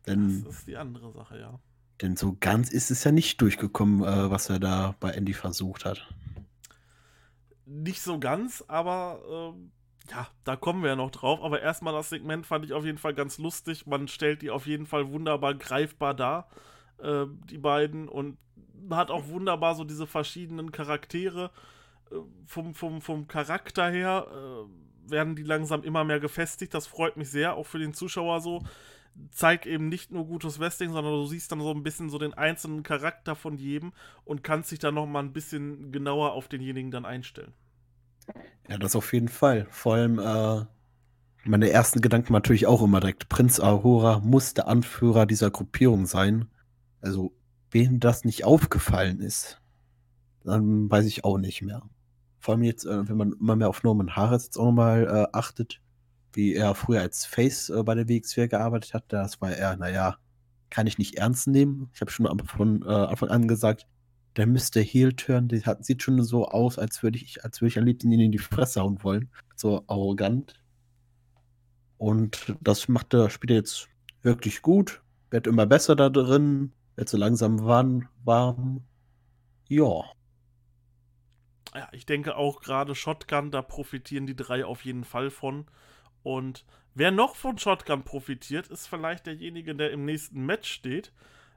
Denn, 0.07 0.43
das 0.43 0.59
ist 0.59 0.67
die 0.67 0.77
andere 0.77 1.11
Sache, 1.11 1.39
ja. 1.39 1.59
Denn 2.01 2.15
so 2.15 2.35
ganz 2.39 2.71
ist 2.71 2.89
es 2.89 3.03
ja 3.03 3.11
nicht 3.11 3.39
durchgekommen, 3.41 4.01
äh, 4.03 4.31
was 4.31 4.49
er 4.49 4.59
da 4.59 4.95
bei 4.99 5.11
Andy 5.11 5.33
versucht 5.33 5.85
hat 5.85 6.07
nicht 7.71 8.01
so 8.01 8.19
ganz, 8.19 8.63
aber 8.67 9.53
ähm, 9.55 9.71
ja, 10.09 10.27
da 10.43 10.55
kommen 10.55 10.83
wir 10.83 10.89
ja 10.89 10.95
noch 10.95 11.11
drauf. 11.11 11.41
Aber 11.41 11.61
erstmal 11.61 11.93
das 11.93 12.09
Segment 12.09 12.45
fand 12.45 12.65
ich 12.65 12.73
auf 12.73 12.85
jeden 12.85 12.97
Fall 12.97 13.13
ganz 13.13 13.37
lustig. 13.37 13.87
Man 13.87 14.07
stellt 14.07 14.41
die 14.41 14.49
auf 14.49 14.67
jeden 14.67 14.85
Fall 14.85 15.09
wunderbar 15.09 15.53
greifbar 15.53 16.13
dar, 16.13 16.49
äh, 16.99 17.25
die 17.49 17.57
beiden. 17.57 18.07
Und 18.07 18.37
hat 18.89 19.11
auch 19.11 19.27
wunderbar 19.27 19.75
so 19.75 19.83
diese 19.83 20.07
verschiedenen 20.07 20.71
Charaktere. 20.71 21.51
Äh, 22.11 22.15
vom, 22.45 22.73
vom, 22.73 23.01
vom 23.01 23.27
Charakter 23.27 23.89
her 23.89 24.27
äh, 24.29 25.11
werden 25.11 25.35
die 25.35 25.43
langsam 25.43 25.83
immer 25.83 26.03
mehr 26.03 26.19
gefestigt. 26.19 26.73
Das 26.73 26.87
freut 26.87 27.17
mich 27.17 27.29
sehr, 27.29 27.55
auch 27.55 27.65
für 27.65 27.79
den 27.79 27.93
Zuschauer 27.93 28.41
so 28.41 28.61
zeigt 29.31 29.65
eben 29.65 29.89
nicht 29.89 30.11
nur 30.11 30.25
gutes 30.25 30.59
Wrestling, 30.59 30.91
sondern 30.91 31.13
du 31.13 31.25
siehst 31.25 31.51
dann 31.51 31.61
so 31.61 31.71
ein 31.71 31.83
bisschen 31.83 32.09
so 32.09 32.17
den 32.17 32.33
einzelnen 32.33 32.83
Charakter 32.83 33.35
von 33.35 33.57
jedem 33.57 33.93
und 34.23 34.43
kannst 34.43 34.71
dich 34.71 34.79
dann 34.79 34.95
noch 34.95 35.05
mal 35.05 35.19
ein 35.19 35.33
bisschen 35.33 35.91
genauer 35.91 36.33
auf 36.33 36.47
denjenigen 36.47 36.91
dann 36.91 37.05
einstellen. 37.05 37.53
Ja, 38.69 38.77
das 38.77 38.95
auf 38.95 39.11
jeden 39.13 39.27
Fall. 39.27 39.67
Vor 39.69 39.95
allem, 39.95 40.19
äh, 40.19 40.65
meine 41.43 41.69
ersten 41.69 42.01
Gedanken 42.01 42.33
natürlich 42.33 42.67
auch 42.67 42.81
immer 42.81 42.99
direkt. 42.99 43.29
Prinz 43.29 43.59
Ahura 43.59 44.19
muss 44.19 44.53
der 44.53 44.67
Anführer 44.67 45.25
dieser 45.25 45.51
Gruppierung 45.51 46.05
sein. 46.05 46.47
Also, 47.01 47.33
wem 47.71 47.99
das 47.99 48.23
nicht 48.23 48.45
aufgefallen 48.45 49.19
ist, 49.19 49.59
dann 50.43 50.89
weiß 50.89 51.05
ich 51.05 51.23
auch 51.25 51.37
nicht 51.37 51.61
mehr. 51.61 51.81
Vor 52.41 52.55
allem 52.55 52.63
jetzt, 52.63 52.85
äh, 52.85 53.07
wenn 53.07 53.17
man 53.17 53.33
immer 53.33 53.55
mehr 53.55 53.69
auf 53.69 53.83
Norman 53.83 54.15
Harris 54.15 54.45
jetzt 54.45 54.57
auch 54.57 54.65
nochmal 54.65 55.03
äh, 55.05 55.37
achtet, 55.37 55.79
wie 56.33 56.55
er 56.55 56.75
früher 56.75 57.01
als 57.01 57.25
Face 57.25 57.69
äh, 57.69 57.83
bei 57.83 57.95
der 57.95 58.07
WX4 58.07 58.47
gearbeitet 58.47 58.93
hat. 58.93 59.05
Das 59.09 59.39
war 59.41 59.51
er, 59.51 59.77
naja, 59.77 60.17
kann 60.69 60.87
ich 60.87 60.97
nicht 60.97 61.15
ernst 61.15 61.47
nehmen. 61.47 61.89
Ich 61.93 62.01
habe 62.01 62.11
schon 62.11 62.27
von 62.47 62.81
äh, 62.83 62.87
Anfang 62.87 63.29
an 63.29 63.47
gesagt, 63.47 63.85
der 64.37 64.47
müsste 64.47 64.79
Heel 64.79 65.13
turn, 65.13 65.49
der 65.49 65.61
hat, 65.63 65.85
sieht 65.85 66.01
schon 66.01 66.23
so 66.23 66.47
aus, 66.47 66.79
als 66.79 67.03
würde 67.03 67.19
ich, 67.19 67.43
als 67.43 67.61
würde 67.61 67.69
ich 67.69 67.77
am 67.77 67.85
liebsten 67.85 68.11
ihn 68.11 68.19
in 68.21 68.31
die 68.31 68.37
Fresse 68.37 68.81
hauen 68.81 69.03
wollen. 69.03 69.29
So 69.55 69.83
arrogant. 69.87 70.55
Und 71.97 72.55
das 72.61 72.87
macht 72.87 73.13
er, 73.13 73.29
spielt 73.29 73.51
er 73.51 73.57
jetzt 73.57 73.87
wirklich 74.23 74.61
gut. 74.61 75.01
Wird 75.29 75.47
immer 75.47 75.67
besser 75.67 75.95
da 75.95 76.09
drin. 76.09 76.71
Wird 76.95 77.09
so 77.09 77.17
langsam 77.17 77.63
warm. 77.63 78.07
warm. 78.23 78.81
Ja. 79.67 80.03
Ja, 81.73 81.87
ich 81.91 82.05
denke 82.05 82.35
auch 82.35 82.61
gerade 82.61 82.95
Shotgun, 82.95 83.51
da 83.51 83.61
profitieren 83.61 84.27
die 84.27 84.35
drei 84.35 84.65
auf 84.65 84.83
jeden 84.83 85.05
Fall 85.05 85.29
von. 85.29 85.65
Und 86.23 86.65
wer 86.93 87.11
noch 87.11 87.35
von 87.35 87.57
Shotgun 87.57 88.03
profitiert, 88.03 88.67
ist 88.67 88.87
vielleicht 88.87 89.25
derjenige, 89.25 89.73
der 89.73 89.91
im 89.91 90.05
nächsten 90.05 90.45
Match 90.45 90.71
steht. 90.71 91.11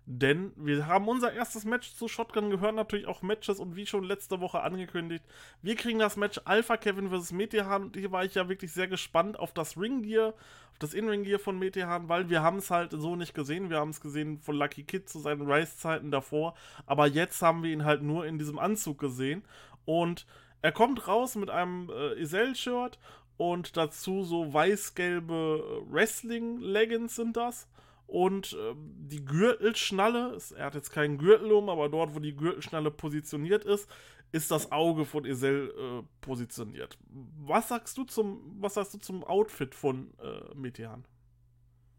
Denn 0.06 0.52
wir 0.56 0.86
haben 0.86 1.08
unser 1.08 1.32
erstes 1.32 1.64
Match 1.64 1.94
zu 1.94 2.08
Shotgun 2.08 2.50
gehört, 2.50 2.74
natürlich 2.74 3.06
auch 3.06 3.22
Matches 3.22 3.58
und 3.58 3.74
wie 3.74 3.86
schon 3.86 4.04
letzte 4.04 4.38
Woche 4.38 4.60
angekündigt, 4.60 5.24
wir 5.62 5.76
kriegen 5.76 5.98
das 5.98 6.18
Match 6.18 6.42
Alpha 6.44 6.76
Kevin 6.76 7.08
vs. 7.08 7.32
Metehan 7.32 7.84
und 7.84 7.96
hier 7.96 8.12
war 8.12 8.22
ich 8.22 8.34
ja 8.34 8.50
wirklich 8.50 8.70
sehr 8.70 8.86
gespannt 8.86 9.38
auf 9.38 9.54
das 9.54 9.78
Ringgear, 9.80 10.34
auf 10.72 10.78
das 10.78 10.92
In-Ring-Gear 10.92 11.38
von 11.38 11.58
Metehan, 11.58 12.10
weil 12.10 12.28
wir 12.28 12.42
haben 12.42 12.58
es 12.58 12.70
halt 12.70 12.90
so 12.90 13.16
nicht 13.16 13.32
gesehen. 13.32 13.70
Wir 13.70 13.78
haben 13.78 13.90
es 13.90 14.02
gesehen 14.02 14.40
von 14.40 14.56
Lucky 14.56 14.82
Kid 14.82 15.08
zu 15.08 15.20
seinen 15.20 15.50
Rise-Zeiten 15.50 16.10
davor, 16.10 16.54
aber 16.84 17.06
jetzt 17.06 17.40
haben 17.40 17.62
wir 17.62 17.70
ihn 17.70 17.86
halt 17.86 18.02
nur 18.02 18.26
in 18.26 18.38
diesem 18.38 18.58
Anzug 18.58 18.98
gesehen 18.98 19.42
und 19.84 20.26
er 20.62 20.72
kommt 20.72 21.06
raus 21.08 21.34
mit 21.36 21.50
einem 21.50 21.90
äh, 21.90 22.20
Isel-Shirt 22.20 22.98
und 23.36 23.76
dazu 23.76 24.22
so 24.22 24.52
weiß-gelbe 24.52 25.82
Wrestling-Leggings 25.90 27.16
sind 27.16 27.36
das. 27.36 27.68
Und 28.06 28.52
äh, 28.52 28.74
die 28.76 29.24
Gürtelschnalle, 29.24 30.38
er 30.56 30.66
hat 30.66 30.74
jetzt 30.74 30.90
keinen 30.90 31.18
Gürtel 31.18 31.52
um, 31.52 31.68
aber 31.68 31.88
dort, 31.88 32.14
wo 32.14 32.20
die 32.20 32.36
Gürtelschnalle 32.36 32.90
positioniert 32.90 33.64
ist, 33.64 33.88
ist 34.32 34.50
das 34.50 34.72
Auge 34.72 35.04
von 35.04 35.24
Esel 35.24 35.72
äh, 35.78 36.02
positioniert. 36.20 36.98
Was 37.40 37.68
sagst 37.68 37.96
du 37.96 38.04
zum, 38.04 38.56
was 38.60 38.74
sagst 38.74 38.94
du 38.94 38.98
zum 38.98 39.24
Outfit 39.24 39.74
von 39.74 40.12
äh, 40.20 40.54
Metehan? 40.54 41.06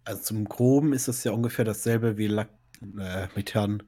Also 0.04 0.22
zum 0.22 0.46
Groben 0.46 0.94
ist 0.94 1.08
es 1.08 1.24
ja 1.24 1.32
ungefähr 1.32 1.66
dasselbe 1.66 2.18
wie 2.18 2.28
äh, 2.28 3.28
Metehan 3.36 3.84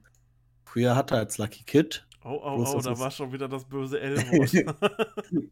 früher 0.66 0.96
hatte 0.96 1.16
als 1.16 1.38
Lucky 1.38 1.64
Kid. 1.64 2.07
Oh, 2.30 2.42
oh, 2.44 2.66
oh, 2.76 2.82
da 2.82 3.00
war 3.00 3.10
schon 3.10 3.32
wieder 3.32 3.48
das 3.48 3.64
böse 3.64 4.00
l 4.02 4.18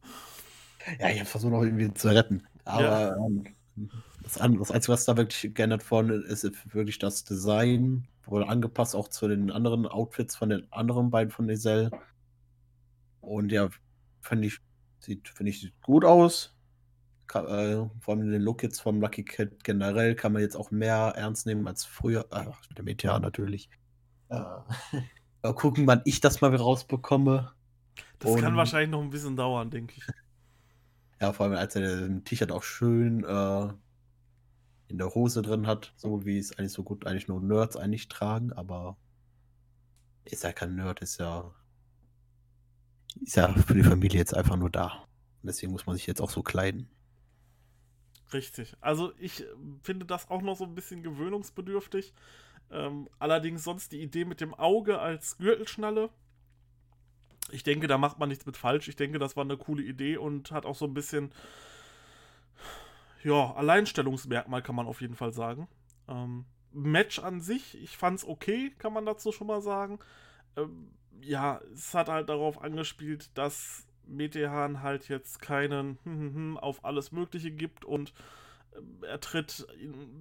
Ja, 0.99 1.09
ich 1.09 1.19
habe 1.19 1.25
versucht 1.25 1.51
noch 1.51 1.63
irgendwie 1.63 1.93
zu 1.93 2.09
retten. 2.09 2.43
Aber 2.65 2.81
ja. 2.81 3.15
ähm, 3.15 3.45
das, 4.21 4.37
andere, 4.37 4.59
das 4.59 4.71
Einzige, 4.71 4.93
was 4.93 5.05
da 5.05 5.15
wirklich 5.15 5.53
geändert 5.53 5.89
worden 5.89 6.23
ist, 6.25 6.43
ist 6.43 6.73
wirklich 6.73 6.99
das 6.99 7.23
Design. 7.23 8.07
Wurde 8.25 8.49
angepasst 8.49 8.95
auch 8.95 9.07
zu 9.07 9.27
den 9.27 9.51
anderen 9.51 9.87
Outfits 9.87 10.35
von 10.35 10.49
den 10.49 10.71
anderen 10.71 11.11
beiden 11.11 11.31
von 11.31 11.49
Esel. 11.49 11.91
Und 13.21 13.51
ja, 13.51 13.69
finde 14.21 14.47
ich, 14.47 14.59
sieht, 14.99 15.29
finde 15.29 15.51
ich, 15.51 15.61
sieht 15.61 15.81
gut 15.81 16.03
aus. 16.03 16.55
Kann, 17.27 17.45
äh, 17.47 17.89
vor 18.01 18.15
allem 18.15 18.29
den 18.29 18.41
Look 18.41 18.63
jetzt 18.63 18.81
vom 18.81 18.99
Lucky 18.99 19.23
Kid 19.23 19.63
generell 19.63 20.13
kann 20.13 20.33
man 20.33 20.41
jetzt 20.41 20.55
auch 20.55 20.71
mehr 20.71 21.13
ernst 21.15 21.45
nehmen 21.45 21.67
als 21.67 21.85
früher. 21.85 22.25
Äh, 22.31 22.45
mit 22.69 22.77
dem 22.77 22.87
ETA 22.87 23.19
natürlich. 23.19 23.69
Äh, 24.29 24.41
mal 25.45 25.55
gucken, 25.55 25.87
wann 25.87 26.01
ich 26.05 26.21
das 26.21 26.41
mal 26.41 26.51
wieder 26.51 26.63
rausbekomme. 26.63 27.51
Das 28.19 28.31
Und, 28.31 28.41
kann 28.41 28.55
wahrscheinlich 28.55 28.89
noch 28.89 29.01
ein 29.01 29.09
bisschen 29.09 29.35
dauern, 29.35 29.69
denke 29.69 29.95
ich. 29.97 30.03
Ja, 31.21 31.31
vor 31.31 31.45
allem 31.45 31.55
als 31.55 31.77
er 31.77 32.05
ein 32.05 32.25
T-Shirt 32.25 32.51
auch 32.51 32.61
schön 32.61 33.23
äh, 33.23 33.69
in 34.89 34.97
der 34.97 35.15
Hose 35.15 35.41
drin 35.41 35.65
hat, 35.65 35.93
so 35.95 36.25
wie 36.25 36.37
es 36.37 36.59
eigentlich 36.59 36.73
so 36.73 36.83
gut 36.83 37.07
eigentlich 37.07 37.29
nur 37.29 37.39
Nerds 37.39 37.77
eigentlich 37.77 38.09
tragen, 38.09 38.51
aber 38.51 38.97
ist 40.25 40.43
ja 40.43 40.51
kein 40.51 40.75
Nerd, 40.75 40.99
ist 40.99 41.17
ja 41.17 41.53
ist 43.21 43.37
ja 43.37 43.53
für 43.53 43.75
die 43.75 43.83
Familie 43.83 44.19
jetzt 44.19 44.35
einfach 44.35 44.57
nur 44.57 44.69
da. 44.69 45.05
Und 45.41 45.47
deswegen 45.47 45.71
muss 45.71 45.85
man 45.85 45.95
sich 45.95 46.05
jetzt 46.05 46.21
auch 46.21 46.29
so 46.29 46.43
kleiden. 46.43 46.89
Richtig. 48.33 48.75
Also 48.81 49.13
ich 49.17 49.45
finde 49.83 50.05
das 50.05 50.29
auch 50.29 50.41
noch 50.41 50.57
so 50.57 50.65
ein 50.65 50.75
bisschen 50.75 51.03
gewöhnungsbedürftig. 51.03 52.13
Ähm, 52.71 53.09
allerdings 53.19 53.63
sonst 53.63 53.91
die 53.91 54.01
Idee 54.01 54.25
mit 54.25 54.41
dem 54.41 54.53
Auge 54.53 54.99
als 54.99 55.37
Gürtelschnalle 55.37 56.09
ich 57.51 57.63
denke, 57.63 57.87
da 57.87 57.97
macht 57.97 58.19
man 58.19 58.29
nichts 58.29 58.45
mit 58.45 58.57
falsch. 58.57 58.87
Ich 58.87 58.95
denke, 58.95 59.19
das 59.19 59.35
war 59.35 59.43
eine 59.43 59.57
coole 59.57 59.83
Idee 59.83 60.17
und 60.17 60.51
hat 60.51 60.65
auch 60.65 60.75
so 60.75 60.85
ein 60.85 60.93
bisschen, 60.93 61.31
ja, 63.23 63.53
Alleinstellungsmerkmal, 63.53 64.61
kann 64.61 64.75
man 64.75 64.87
auf 64.87 65.01
jeden 65.01 65.15
Fall 65.15 65.31
sagen. 65.31 65.67
Ähm, 66.07 66.45
Match 66.71 67.19
an 67.19 67.41
sich, 67.41 67.81
ich 67.81 67.97
fand's 67.97 68.25
okay, 68.25 68.73
kann 68.77 68.93
man 68.93 69.05
dazu 69.05 69.31
schon 69.31 69.47
mal 69.47 69.61
sagen. 69.61 69.99
Ähm, 70.57 70.91
ja, 71.21 71.61
es 71.73 71.93
hat 71.93 72.09
halt 72.09 72.29
darauf 72.29 72.61
angespielt, 72.61 73.29
dass 73.37 73.85
Metehan 74.05 74.81
halt 74.81 75.07
jetzt 75.07 75.41
keinen 75.41 76.57
auf 76.61 76.83
alles 76.83 77.11
Mögliche 77.11 77.51
gibt 77.51 77.85
und 77.85 78.13
er 79.01 79.19
tritt 79.19 79.67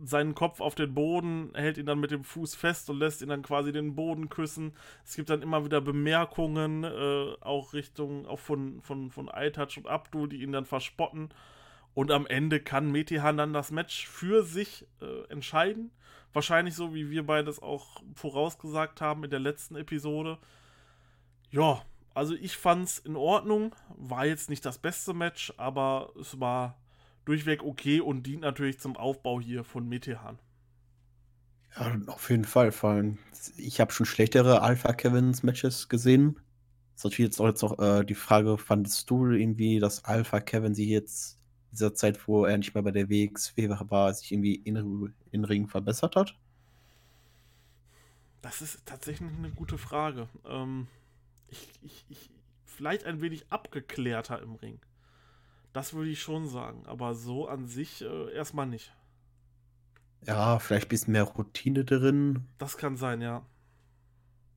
seinen 0.04 0.34
Kopf 0.34 0.60
auf 0.60 0.74
den 0.74 0.94
Boden, 0.94 1.50
hält 1.54 1.78
ihn 1.78 1.86
dann 1.86 2.00
mit 2.00 2.10
dem 2.10 2.24
Fuß 2.24 2.54
fest 2.54 2.90
und 2.90 2.98
lässt 2.98 3.22
ihn 3.22 3.28
dann 3.28 3.42
quasi 3.42 3.72
den 3.72 3.94
Boden 3.94 4.28
küssen. 4.28 4.72
Es 5.04 5.16
gibt 5.16 5.30
dann 5.30 5.42
immer 5.42 5.64
wieder 5.64 5.80
Bemerkungen, 5.80 6.84
äh, 6.84 7.34
auch 7.40 7.72
Richtung, 7.72 8.26
auch 8.26 8.38
von, 8.38 8.80
von, 8.82 9.10
von 9.10 9.30
iTouch 9.34 9.78
und 9.78 9.86
Abdul, 9.86 10.28
die 10.28 10.42
ihn 10.42 10.52
dann 10.52 10.64
verspotten. 10.64 11.30
Und 11.94 12.10
am 12.10 12.26
Ende 12.26 12.60
kann 12.60 12.90
Metihan 12.90 13.36
dann 13.36 13.52
das 13.52 13.70
Match 13.70 14.06
für 14.06 14.42
sich 14.42 14.86
äh, 15.00 15.30
entscheiden. 15.30 15.90
Wahrscheinlich 16.32 16.74
so, 16.74 16.94
wie 16.94 17.10
wir 17.10 17.24
beides 17.24 17.62
auch 17.62 18.02
vorausgesagt 18.14 19.00
haben 19.00 19.22
in 19.24 19.30
der 19.30 19.38
letzten 19.38 19.76
Episode. 19.76 20.38
Ja, 21.50 21.82
also 22.12 22.34
ich 22.34 22.56
fand's 22.56 22.98
in 22.98 23.14
Ordnung. 23.14 23.76
War 23.96 24.26
jetzt 24.26 24.50
nicht 24.50 24.64
das 24.64 24.78
beste 24.78 25.14
Match, 25.14 25.54
aber 25.56 26.12
es 26.20 26.40
war 26.40 26.76
durchweg 27.24 27.62
okay 27.62 28.00
und 28.00 28.24
dient 28.24 28.42
natürlich 28.42 28.78
zum 28.78 28.96
Aufbau 28.96 29.40
hier 29.40 29.64
von 29.64 29.88
Metehan. 29.88 30.38
Ja, 31.76 31.98
auf 32.06 32.30
jeden 32.30 32.44
Fall. 32.44 32.72
Vor 32.72 32.90
allem, 32.90 33.18
ich 33.56 33.80
habe 33.80 33.92
schon 33.92 34.06
schlechtere 34.06 34.62
Alpha 34.62 34.92
Kevins 34.92 35.42
Matches 35.42 35.88
gesehen. 35.88 36.36
Das 36.92 37.00
ist 37.00 37.04
natürlich 37.04 37.30
jetzt 37.30 37.40
auch, 37.40 37.46
jetzt 37.46 37.64
auch 37.64 37.78
äh, 37.78 38.04
die 38.04 38.14
Frage, 38.14 38.56
fandest 38.58 39.10
du 39.10 39.30
irgendwie, 39.30 39.80
dass 39.80 40.04
Alpha 40.04 40.40
Kevin 40.40 40.74
sich 40.74 40.88
jetzt 40.88 41.40
in 41.70 41.76
dieser 41.76 41.94
Zeit, 41.94 42.28
wo 42.28 42.44
er 42.44 42.56
nicht 42.56 42.74
mehr 42.74 42.84
bei 42.84 42.92
der 42.92 43.08
WXW 43.08 43.68
war, 43.68 44.14
sich 44.14 44.30
irgendwie 44.30 44.54
in, 44.54 45.12
in 45.32 45.44
Ring 45.44 45.66
verbessert 45.66 46.14
hat? 46.14 46.36
Das 48.42 48.62
ist 48.62 48.84
tatsächlich 48.86 49.28
eine 49.36 49.50
gute 49.50 49.78
Frage. 49.78 50.28
Ähm, 50.46 50.86
ich, 51.48 51.68
ich, 51.82 52.04
ich, 52.10 52.30
vielleicht 52.64 53.04
ein 53.04 53.20
wenig 53.20 53.46
abgeklärter 53.50 54.40
im 54.40 54.54
Ring. 54.54 54.80
Das 55.74 55.92
würde 55.92 56.08
ich 56.08 56.22
schon 56.22 56.48
sagen, 56.48 56.86
aber 56.86 57.14
so 57.14 57.48
an 57.48 57.66
sich 57.66 58.00
äh, 58.00 58.32
erstmal 58.32 58.66
nicht. 58.66 58.94
Ja, 60.24 60.60
vielleicht 60.60 60.86
ein 60.86 60.88
bisschen 60.88 61.12
mehr 61.12 61.24
Routine 61.24 61.84
drin. 61.84 62.44
Das 62.58 62.78
kann 62.78 62.96
sein, 62.96 63.20
ja. 63.20 63.44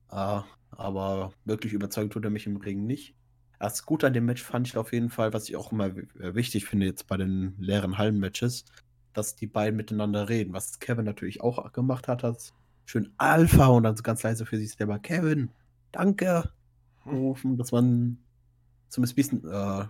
Ah, 0.08 0.44
aber 0.70 1.32
wirklich 1.44 1.72
überzeugt 1.72 2.12
tut 2.12 2.24
er 2.24 2.30
mich 2.30 2.46
im 2.46 2.56
Ring 2.56 2.86
nicht. 2.86 3.16
Das 3.58 3.84
Gute 3.84 4.06
an 4.06 4.12
dem 4.12 4.26
Match 4.26 4.44
fand 4.44 4.68
ich 4.68 4.76
auf 4.76 4.92
jeden 4.92 5.10
Fall, 5.10 5.32
was 5.32 5.48
ich 5.48 5.56
auch 5.56 5.72
immer 5.72 5.86
äh, 5.86 6.36
wichtig 6.36 6.66
finde 6.66 6.86
jetzt 6.86 7.08
bei 7.08 7.16
den 7.16 7.56
leeren 7.58 7.98
Hallen-Matches, 7.98 8.64
dass 9.12 9.34
die 9.34 9.48
beiden 9.48 9.76
miteinander 9.76 10.28
reden. 10.28 10.52
Was 10.52 10.78
Kevin 10.78 11.04
natürlich 11.04 11.40
auch 11.40 11.72
gemacht 11.72 12.06
hat, 12.06 12.22
hat 12.22 12.52
schön 12.84 13.12
Alpha 13.18 13.66
und 13.66 13.82
dann 13.82 13.96
so 13.96 14.04
ganz 14.04 14.22
leise 14.22 14.46
für 14.46 14.56
sich 14.56 14.70
selber 14.72 15.00
Kevin, 15.00 15.50
danke, 15.90 16.52
hm. 17.02 17.12
gerufen, 17.12 17.56
dass 17.56 17.72
man 17.72 18.18
zumindest 18.88 19.14
ein 19.14 19.16
bisschen 19.16 19.50
äh, 19.50 19.86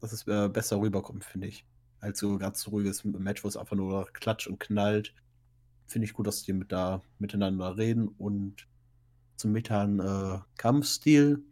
dass 0.00 0.12
es 0.12 0.26
äh, 0.26 0.48
besser 0.48 0.80
rüberkommt, 0.80 1.24
finde 1.24 1.48
ich. 1.48 1.66
Als 2.00 2.20
so 2.20 2.38
ganz 2.38 2.66
ruhiges 2.68 3.04
Match, 3.04 3.42
wo 3.44 3.48
es 3.48 3.56
einfach 3.56 3.76
nur 3.76 4.06
klatscht 4.12 4.46
und 4.46 4.60
knallt. 4.60 5.14
Finde 5.86 6.06
ich 6.06 6.12
gut, 6.12 6.26
dass 6.26 6.42
die 6.42 6.52
mit 6.52 6.70
da 6.70 7.02
miteinander 7.18 7.76
reden 7.76 8.08
und 8.08 8.68
zum 9.36 9.52
Methan 9.52 10.00
äh, 10.00 10.38
Kampfstil. 10.56 11.42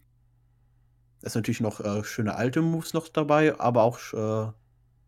ist 1.22 1.34
natürlich 1.34 1.60
noch 1.60 1.80
äh, 1.80 2.04
schöne 2.04 2.34
alte 2.34 2.62
Moves 2.62 2.94
noch 2.94 3.08
dabei, 3.08 3.58
aber 3.58 3.82
auch 3.82 3.98
äh, 4.12 4.52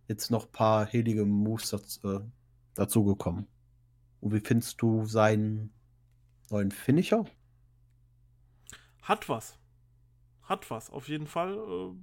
jetzt 0.08 0.30
noch 0.30 0.46
ein 0.46 0.52
paar 0.52 0.86
helige 0.86 1.24
Moves 1.24 1.70
dazu, 1.70 2.08
äh, 2.08 2.20
dazugekommen. 2.74 3.46
Und 4.20 4.32
wie 4.32 4.40
findest 4.40 4.80
du 4.80 5.04
seinen 5.04 5.72
neuen 6.50 6.70
Finisher? 6.70 7.24
Hat 9.02 9.28
was. 9.28 9.58
Hat 10.42 10.70
was, 10.70 10.90
auf 10.90 11.08
jeden 11.08 11.26
Fall. 11.26 11.94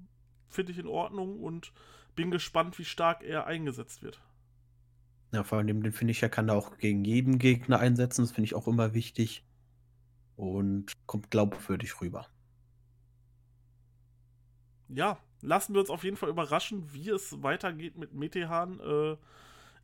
Finde 0.56 0.72
ich 0.72 0.78
in 0.78 0.88
Ordnung 0.88 1.42
und 1.42 1.74
bin 2.16 2.32
gespannt, 2.32 2.80
wie 2.80 2.86
stark 2.86 3.24
er 3.24 3.46
eingesetzt 3.46 4.02
wird. 4.02 4.22
Ja, 5.34 5.44
vor 5.44 5.58
allem 5.58 5.84
den 5.84 5.92
finde 5.92 6.12
ich, 6.12 6.24
er 6.24 6.30
kann 6.30 6.48
er 6.48 6.56
auch 6.56 6.78
gegen 6.78 7.04
jeden 7.04 7.40
Gegner 7.40 7.80
einsetzen. 7.80 8.22
Das 8.22 8.32
finde 8.32 8.46
ich 8.46 8.56
auch 8.56 8.68
immer 8.68 8.94
wichtig. 8.94 9.44
Und 10.38 10.94
kommt 11.08 11.30
glaubwürdig 11.30 12.00
rüber. 12.00 12.28
Ja, 14.88 15.20
lassen 15.42 15.74
wir 15.74 15.82
uns 15.82 15.90
auf 15.90 16.06
jeden 16.06 16.16
Fall 16.16 16.30
überraschen, 16.30 16.94
wie 16.94 17.10
es 17.10 17.44
weitergeht 17.44 17.98
mit 17.98 18.14
Metehan. 18.14 18.80
Äh, 18.80 19.18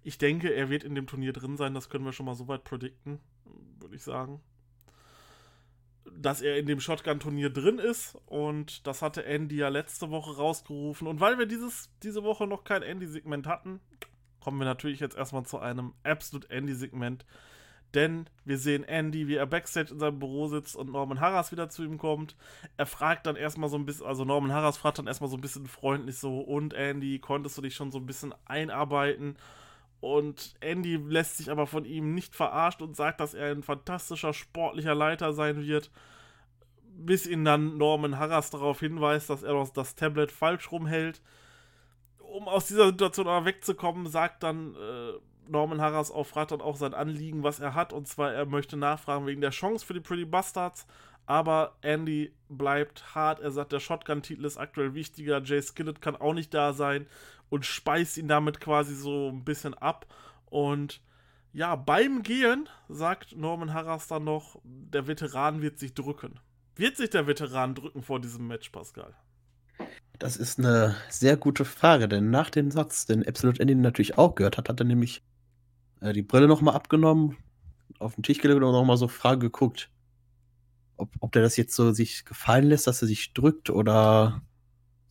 ich 0.03 0.17
denke, 0.17 0.53
er 0.53 0.69
wird 0.69 0.85
in 0.85 0.95
dem 0.95 1.07
Turnier 1.07 1.33
drin 1.33 1.57
sein. 1.57 1.73
Das 1.73 1.89
können 1.89 2.05
wir 2.05 2.13
schon 2.13 2.25
mal 2.25 2.35
so 2.35 2.47
weit 2.47 2.63
predikten, 2.63 3.19
würde 3.79 3.95
ich 3.95 4.03
sagen 4.03 4.41
dass 6.05 6.41
er 6.41 6.57
in 6.57 6.65
dem 6.65 6.79
Shotgun-Turnier 6.79 7.49
drin 7.49 7.79
ist. 7.79 8.17
Und 8.25 8.85
das 8.87 9.01
hatte 9.01 9.25
Andy 9.25 9.57
ja 9.57 9.69
letzte 9.69 10.09
Woche 10.09 10.35
rausgerufen. 10.35 11.07
Und 11.07 11.19
weil 11.19 11.37
wir 11.37 11.45
dieses, 11.45 11.89
diese 12.03 12.23
Woche 12.23 12.47
noch 12.47 12.63
kein 12.63 12.81
Andy-Segment 12.81 13.47
hatten, 13.47 13.79
kommen 14.39 14.59
wir 14.59 14.65
natürlich 14.65 14.99
jetzt 14.99 15.17
erstmal 15.17 15.45
zu 15.45 15.59
einem 15.59 15.93
Absolute 16.03 16.49
Andy-Segment. 16.49 17.25
Denn 17.93 18.25
wir 18.45 18.57
sehen 18.57 18.85
Andy, 18.85 19.27
wie 19.27 19.35
er 19.35 19.45
backstage 19.45 19.91
in 19.91 19.99
seinem 19.99 20.19
Büro 20.19 20.47
sitzt 20.47 20.75
und 20.77 20.91
Norman 20.91 21.19
Harras 21.19 21.51
wieder 21.51 21.69
zu 21.69 21.83
ihm 21.83 21.97
kommt. 21.97 22.37
Er 22.77 22.85
fragt 22.85 23.25
dann 23.25 23.35
erstmal 23.35 23.69
so 23.69 23.77
ein 23.77 23.85
bisschen, 23.85 24.05
also 24.05 24.23
Norman 24.23 24.53
Harras 24.53 24.77
fragt 24.77 24.99
dann 24.99 25.07
erstmal 25.07 25.29
so 25.29 25.35
ein 25.35 25.41
bisschen 25.41 25.67
freundlich 25.67 26.17
so, 26.17 26.39
und 26.39 26.73
Andy, 26.73 27.19
konntest 27.19 27.57
du 27.57 27.61
dich 27.61 27.75
schon 27.75 27.91
so 27.91 27.97
ein 27.97 28.05
bisschen 28.05 28.33
einarbeiten? 28.45 29.35
Und 30.01 30.55
Andy 30.61 30.95
lässt 30.95 31.37
sich 31.37 31.51
aber 31.51 31.67
von 31.67 31.85
ihm 31.85 32.15
nicht 32.15 32.35
verarscht 32.35 32.81
und 32.81 32.95
sagt, 32.95 33.19
dass 33.19 33.35
er 33.35 33.51
ein 33.51 33.61
fantastischer 33.61 34.33
sportlicher 34.33 34.95
Leiter 34.95 35.31
sein 35.31 35.61
wird. 35.61 35.91
Bis 36.83 37.27
ihn 37.27 37.45
dann 37.45 37.77
Norman 37.77 38.17
Harras 38.17 38.49
darauf 38.49 38.79
hinweist, 38.79 39.29
dass 39.29 39.43
er 39.43 39.63
das 39.73 39.95
Tablet 39.95 40.31
falsch 40.31 40.71
rumhält. 40.71 41.21
Um 42.17 42.47
aus 42.47 42.65
dieser 42.65 42.87
Situation 42.87 43.27
aber 43.27 43.45
wegzukommen, 43.45 44.07
sagt 44.07 44.41
dann 44.41 44.73
äh, 44.75 45.13
Norman 45.47 45.81
Harras 45.81 46.11
auch, 46.11 46.25
fragt 46.25 46.51
dann 46.51 46.61
auch 46.61 46.77
sein 46.77 46.95
Anliegen, 46.95 47.43
was 47.43 47.59
er 47.59 47.75
hat. 47.75 47.93
Und 47.93 48.07
zwar, 48.07 48.33
er 48.33 48.47
möchte 48.47 48.77
nachfragen 48.77 49.27
wegen 49.27 49.41
der 49.41 49.51
Chance 49.51 49.85
für 49.85 49.93
die 49.93 49.99
Pretty 49.99 50.25
Bastards. 50.25 50.87
Aber 51.27 51.75
Andy 51.81 52.33
bleibt 52.49 53.13
hart. 53.13 53.39
Er 53.39 53.51
sagt, 53.51 53.71
der 53.71 53.79
Shotgun-Titel 53.79 54.45
ist 54.45 54.57
aktuell 54.57 54.95
wichtiger. 54.95 55.41
Jay 55.43 55.61
Skillett 55.61 56.01
kann 56.01 56.15
auch 56.15 56.33
nicht 56.33 56.53
da 56.53 56.73
sein. 56.73 57.05
Und 57.51 57.65
speist 57.65 58.17
ihn 58.17 58.29
damit 58.29 58.61
quasi 58.61 58.95
so 58.95 59.29
ein 59.29 59.43
bisschen 59.43 59.73
ab. 59.73 60.07
Und 60.45 61.01
ja, 61.51 61.75
beim 61.75 62.23
Gehen 62.23 62.69
sagt 62.87 63.35
Norman 63.35 63.73
Harras 63.73 64.07
dann 64.07 64.23
noch, 64.23 64.59
der 64.63 65.05
Veteran 65.05 65.61
wird 65.61 65.77
sich 65.77 65.93
drücken. 65.93 66.39
Wird 66.75 66.95
sich 66.95 67.09
der 67.09 67.27
Veteran 67.27 67.75
drücken 67.75 68.01
vor 68.03 68.21
diesem 68.21 68.47
Match, 68.47 68.69
Pascal? 68.69 69.13
Das 70.17 70.37
ist 70.37 70.59
eine 70.59 70.95
sehr 71.09 71.35
gute 71.35 71.65
Frage, 71.65 72.07
denn 72.07 72.29
nach 72.29 72.49
dem 72.49 72.71
Satz, 72.71 73.05
den 73.05 73.27
Absolute 73.27 73.59
Ending 73.59 73.81
natürlich 73.81 74.17
auch 74.17 74.35
gehört 74.35 74.57
hat, 74.57 74.69
hat 74.69 74.79
er 74.79 74.85
nämlich 74.85 75.21
äh, 75.99 76.13
die 76.13 76.21
Brille 76.21 76.47
nochmal 76.47 76.75
abgenommen, 76.75 77.35
auf 77.99 78.15
den 78.15 78.23
Tisch 78.23 78.37
gelegt 78.37 78.61
und 78.61 78.71
nochmal 78.71 78.97
so 78.97 79.09
Frage 79.09 79.39
geguckt, 79.39 79.89
ob, 80.95 81.09
ob 81.19 81.33
der 81.33 81.41
das 81.41 81.57
jetzt 81.57 81.75
so 81.75 81.91
sich 81.91 82.23
gefallen 82.23 82.65
lässt, 82.65 82.87
dass 82.87 83.01
er 83.01 83.09
sich 83.09 83.33
drückt 83.33 83.69
oder 83.69 84.41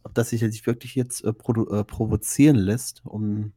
ob 0.02 0.14
das 0.14 0.30
sich 0.30 0.40
jetzt 0.40 0.66
wirklich 0.66 0.94
jetzt 0.94 1.24
äh, 1.24 1.30
äh, 1.30 1.84
provozieren 1.84 2.56
lässt, 2.56 3.02
um 3.04 3.52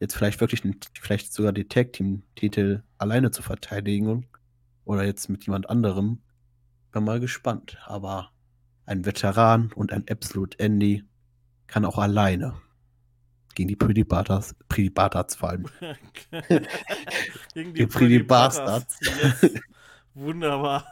jetzt 0.00 0.16
vielleicht 0.16 0.40
wirklich 0.40 0.62
den, 0.62 0.76
vielleicht 1.00 1.32
sogar 1.32 1.52
die 1.52 1.68
Tag 1.68 1.92
Team 1.92 2.22
Titel 2.36 2.82
alleine 2.98 3.30
zu 3.30 3.42
verteidigen 3.42 4.26
oder 4.84 5.04
jetzt 5.04 5.28
mit 5.28 5.44
jemand 5.46 5.70
anderem. 5.70 6.20
Bin 6.92 7.04
mal 7.04 7.20
gespannt, 7.20 7.78
aber 7.86 8.30
ein 8.86 9.04
Veteran 9.04 9.72
und 9.74 9.92
ein 9.92 10.04
Absolute 10.08 10.58
Andy 10.58 11.04
kann 11.66 11.84
auch 11.84 11.98
alleine 11.98 12.54
gegen 13.54 13.68
die 13.68 13.76
Pretty 13.76 14.04
Bastards, 14.04 14.54
Pretty 14.68 14.90
Bastards 14.90 15.34
fallen. 15.34 15.66
gegen 17.54 17.72
die, 17.72 17.80
die 17.80 17.86
Pretty, 17.86 17.86
Pretty 17.86 18.22
Bastards. 18.22 18.98
Yes. 19.00 19.54
Wunderbar. 20.14 20.86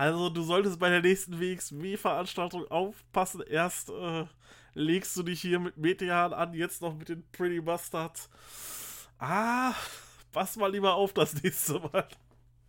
Also 0.00 0.30
du 0.30 0.40
solltest 0.40 0.78
bei 0.78 0.88
der 0.88 1.02
nächsten 1.02 1.38
WXW-Veranstaltung 1.38 2.66
aufpassen. 2.70 3.42
Erst 3.46 3.90
äh, 3.90 4.24
legst 4.72 5.14
du 5.14 5.22
dich 5.22 5.42
hier 5.42 5.60
mit 5.60 5.76
Metehan 5.76 6.32
an, 6.32 6.54
jetzt 6.54 6.80
noch 6.80 6.96
mit 6.96 7.10
den 7.10 7.22
Pretty 7.32 7.60
Bastards. 7.60 8.30
Ah, 9.18 9.74
pass 10.32 10.56
mal 10.56 10.72
lieber 10.72 10.94
auf 10.94 11.12
das 11.12 11.42
nächste 11.42 11.80
Mal. 11.80 12.08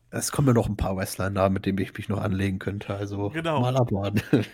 Es 0.10 0.34
kommen 0.34 0.50
ja 0.50 0.54
noch 0.54 0.68
ein 0.68 0.76
paar 0.76 0.98
Wrestler 0.98 1.30
da, 1.30 1.48
mit 1.48 1.66
denen 1.66 1.78
ich 1.78 1.94
mich 1.94 2.10
noch 2.10 2.20
anlegen 2.20 2.60
könnte. 2.60 2.94
Also 2.94 3.30
genau. 3.30 3.62
mal 3.62 3.78
abwarten. 3.78 4.22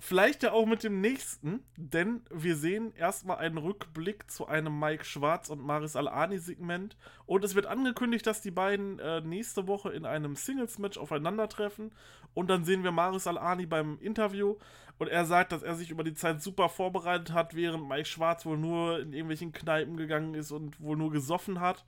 Vielleicht 0.00 0.44
ja 0.44 0.52
auch 0.52 0.64
mit 0.64 0.84
dem 0.84 1.00
nächsten, 1.00 1.64
denn 1.76 2.22
wir 2.30 2.54
sehen 2.54 2.92
erstmal 2.94 3.38
einen 3.38 3.58
Rückblick 3.58 4.30
zu 4.30 4.46
einem 4.46 4.78
Mike 4.78 5.04
Schwarz 5.04 5.50
und 5.50 5.60
Maris 5.60 5.96
Al-Ani-Segment. 5.96 6.96
Und 7.26 7.44
es 7.44 7.56
wird 7.56 7.66
angekündigt, 7.66 8.24
dass 8.24 8.40
die 8.40 8.52
beiden 8.52 9.00
äh, 9.00 9.20
nächste 9.22 9.66
Woche 9.66 9.90
in 9.90 10.06
einem 10.06 10.36
Singles-Match 10.36 10.98
aufeinandertreffen. 10.98 11.90
Und 12.32 12.48
dann 12.48 12.64
sehen 12.64 12.84
wir 12.84 12.92
Maris 12.92 13.26
Al-Ani 13.26 13.66
beim 13.66 13.98
Interview. 14.00 14.54
Und 14.98 15.08
er 15.08 15.24
sagt, 15.24 15.50
dass 15.50 15.64
er 15.64 15.74
sich 15.74 15.90
über 15.90 16.04
die 16.04 16.14
Zeit 16.14 16.40
super 16.42 16.68
vorbereitet 16.68 17.32
hat, 17.32 17.56
während 17.56 17.88
Mike 17.88 18.06
Schwarz 18.06 18.46
wohl 18.46 18.56
nur 18.56 19.00
in 19.00 19.12
irgendwelchen 19.12 19.52
Kneipen 19.52 19.96
gegangen 19.96 20.34
ist 20.34 20.52
und 20.52 20.80
wohl 20.80 20.96
nur 20.96 21.10
gesoffen 21.10 21.58
hat. 21.58 21.84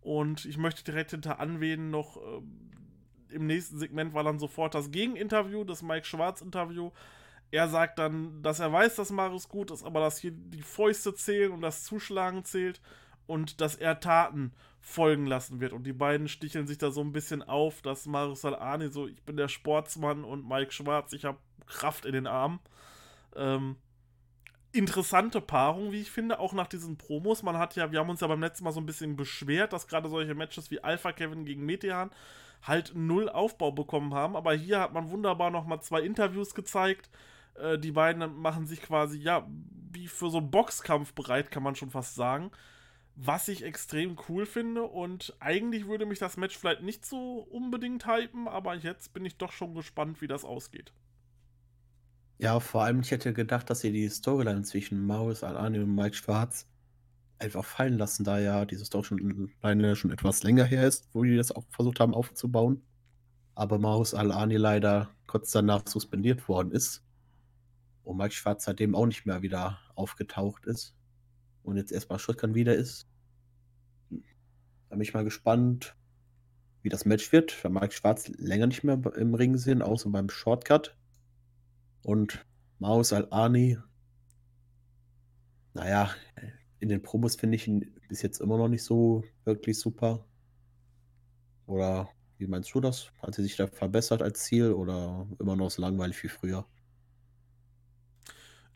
Und 0.00 0.46
ich 0.46 0.58
möchte 0.58 0.82
direkt 0.82 1.12
hinter 1.12 1.38
anwählen 1.38 1.90
noch. 1.90 2.16
Äh, 2.16 3.36
Im 3.36 3.46
nächsten 3.46 3.78
Segment 3.78 4.14
war 4.14 4.24
dann 4.24 4.40
sofort 4.40 4.74
das 4.74 4.90
Gegeninterview, 4.90 5.62
das 5.62 5.82
Mike 5.82 6.06
Schwarz-Interview 6.06 6.90
er 7.52 7.68
sagt 7.68 7.98
dann, 7.98 8.42
dass 8.42 8.60
er 8.60 8.72
weiß, 8.72 8.96
dass 8.96 9.10
Marius 9.10 9.48
gut 9.48 9.70
ist, 9.70 9.84
aber 9.84 10.00
dass 10.00 10.18
hier 10.18 10.32
die 10.32 10.62
Fäuste 10.62 11.14
zählen 11.14 11.52
und 11.52 11.60
das 11.60 11.84
Zuschlagen 11.84 12.44
zählt 12.44 12.80
und 13.26 13.60
dass 13.60 13.76
er 13.76 14.00
Taten 14.00 14.52
folgen 14.80 15.26
lassen 15.26 15.60
wird. 15.60 15.74
Und 15.74 15.84
die 15.84 15.92
beiden 15.92 16.28
sticheln 16.28 16.66
sich 16.66 16.78
da 16.78 16.90
so 16.90 17.02
ein 17.02 17.12
bisschen 17.12 17.42
auf, 17.42 17.82
dass 17.82 18.06
Marius 18.06 18.40
Salani 18.40 18.88
so, 18.90 19.06
ich 19.06 19.22
bin 19.22 19.36
der 19.36 19.48
Sportsmann 19.48 20.24
und 20.24 20.48
Mike 20.48 20.72
Schwarz, 20.72 21.12
ich 21.12 21.26
habe 21.26 21.38
Kraft 21.66 22.06
in 22.06 22.14
den 22.14 22.26
Armen. 22.26 22.58
Ähm, 23.36 23.76
interessante 24.72 25.42
Paarung, 25.42 25.92
wie 25.92 26.00
ich 26.00 26.10
finde, 26.10 26.40
auch 26.40 26.54
nach 26.54 26.68
diesen 26.68 26.96
Promos. 26.96 27.42
Man 27.42 27.58
hat 27.58 27.76
ja, 27.76 27.92
wir 27.92 27.98
haben 27.98 28.08
uns 28.08 28.22
ja 28.22 28.28
beim 28.28 28.40
letzten 28.40 28.64
Mal 28.64 28.72
so 28.72 28.80
ein 28.80 28.86
bisschen 28.86 29.14
beschwert, 29.14 29.74
dass 29.74 29.88
gerade 29.88 30.08
solche 30.08 30.34
Matches 30.34 30.70
wie 30.70 30.82
Alpha 30.82 31.12
Kevin 31.12 31.44
gegen 31.44 31.66
Metehan 31.66 32.10
halt 32.62 32.92
null 32.94 33.28
Aufbau 33.28 33.72
bekommen 33.72 34.14
haben. 34.14 34.36
Aber 34.36 34.54
hier 34.54 34.80
hat 34.80 34.94
man 34.94 35.10
wunderbar 35.10 35.50
nochmal 35.50 35.82
zwei 35.82 36.00
Interviews 36.00 36.54
gezeigt 36.54 37.10
äh, 37.54 37.78
die 37.78 37.92
beiden 37.92 38.40
machen 38.40 38.66
sich 38.66 38.82
quasi, 38.82 39.18
ja, 39.18 39.46
wie 39.90 40.08
für 40.08 40.30
so 40.30 40.38
einen 40.38 40.50
Boxkampf 40.50 41.12
bereit, 41.12 41.50
kann 41.50 41.62
man 41.62 41.74
schon 41.74 41.90
fast 41.90 42.14
sagen. 42.14 42.50
Was 43.14 43.48
ich 43.48 43.62
extrem 43.62 44.16
cool 44.28 44.46
finde 44.46 44.84
und 44.84 45.36
eigentlich 45.38 45.86
würde 45.86 46.06
mich 46.06 46.18
das 46.18 46.38
Match 46.38 46.56
vielleicht 46.56 46.82
nicht 46.82 47.04
so 47.04 47.40
unbedingt 47.50 48.06
hypen, 48.06 48.48
aber 48.48 48.74
jetzt 48.74 49.12
bin 49.12 49.26
ich 49.26 49.36
doch 49.36 49.52
schon 49.52 49.74
gespannt, 49.74 50.22
wie 50.22 50.26
das 50.26 50.44
ausgeht. 50.44 50.92
Ja, 52.38 52.58
vor 52.58 52.84
allem, 52.84 53.00
ich 53.00 53.10
hätte 53.10 53.34
gedacht, 53.34 53.68
dass 53.68 53.80
sie 53.80 53.92
die 53.92 54.08
Storyline 54.08 54.62
zwischen 54.62 55.04
Maurice 55.06 55.46
Alani 55.46 55.78
und 55.80 55.94
Mike 55.94 56.16
Schwarz 56.16 56.66
einfach 57.38 57.64
fallen 57.64 57.98
lassen, 57.98 58.24
da 58.24 58.38
ja 58.38 58.64
diese 58.64 58.86
Story 58.86 59.04
schon, 59.04 59.94
schon 59.94 60.10
etwas 60.10 60.42
länger 60.42 60.64
her 60.64 60.86
ist, 60.86 61.08
wo 61.12 61.22
die 61.22 61.36
das 61.36 61.52
auch 61.52 61.64
versucht 61.70 62.00
haben 62.00 62.14
aufzubauen. 62.14 62.82
Aber 63.54 63.78
Maurice 63.78 64.18
Alani 64.18 64.56
leider 64.56 65.10
kurz 65.26 65.52
danach 65.52 65.86
suspendiert 65.86 66.48
worden 66.48 66.72
ist 66.72 67.04
und 68.04 68.16
Mike 68.16 68.34
Schwarz 68.34 68.64
seitdem 68.64 68.94
auch 68.94 69.06
nicht 69.06 69.26
mehr 69.26 69.42
wieder 69.42 69.78
aufgetaucht 69.94 70.66
ist 70.66 70.94
und 71.62 71.76
jetzt 71.76 71.92
erstmal 71.92 72.18
Shotgun 72.18 72.54
wieder 72.54 72.74
ist. 72.74 73.08
Da 74.10 74.96
bin 74.96 75.02
ich 75.02 75.14
mal 75.14 75.24
gespannt, 75.24 75.96
wie 76.82 76.88
das 76.88 77.04
Match 77.04 77.32
wird, 77.32 77.62
weil 77.64 77.72
Mike 77.72 77.92
Schwarz 77.92 78.28
länger 78.28 78.66
nicht 78.66 78.84
mehr 78.84 79.00
im 79.16 79.34
Ring 79.34 79.56
sind, 79.56 79.82
außer 79.82 80.10
beim 80.10 80.28
Shortcut. 80.28 80.96
Und 82.02 82.44
Maus 82.78 83.12
Al-Ani, 83.12 83.78
naja, 85.74 86.10
in 86.80 86.88
den 86.88 87.02
Promos 87.02 87.36
finde 87.36 87.56
ich 87.56 87.68
ihn 87.68 87.94
bis 88.08 88.22
jetzt 88.22 88.40
immer 88.40 88.58
noch 88.58 88.68
nicht 88.68 88.82
so 88.82 89.24
wirklich 89.44 89.78
super. 89.78 90.26
Oder 91.66 92.10
wie 92.38 92.48
meinst 92.48 92.74
du 92.74 92.80
das? 92.80 93.12
Hat 93.22 93.34
sie 93.34 93.42
sich 93.44 93.56
da 93.56 93.68
verbessert 93.68 94.20
als 94.20 94.40
Ziel 94.40 94.72
oder 94.72 95.26
immer 95.38 95.54
noch 95.54 95.70
so 95.70 95.80
langweilig 95.80 96.22
wie 96.24 96.28
früher? 96.28 96.66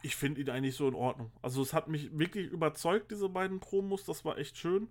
Ich 0.07 0.15
finde 0.15 0.41
ihn 0.41 0.51
eigentlich 0.51 0.77
so 0.77 0.87
in 0.87 0.95
Ordnung. 0.95 1.33
Also 1.43 1.61
es 1.61 1.73
hat 1.73 1.89
mich 1.89 2.17
wirklich 2.17 2.47
überzeugt, 2.47 3.11
diese 3.11 3.29
beiden 3.29 3.59
Promos. 3.59 4.05
Das 4.05 4.25
war 4.25 4.39
echt 4.39 4.57
schön. 4.57 4.87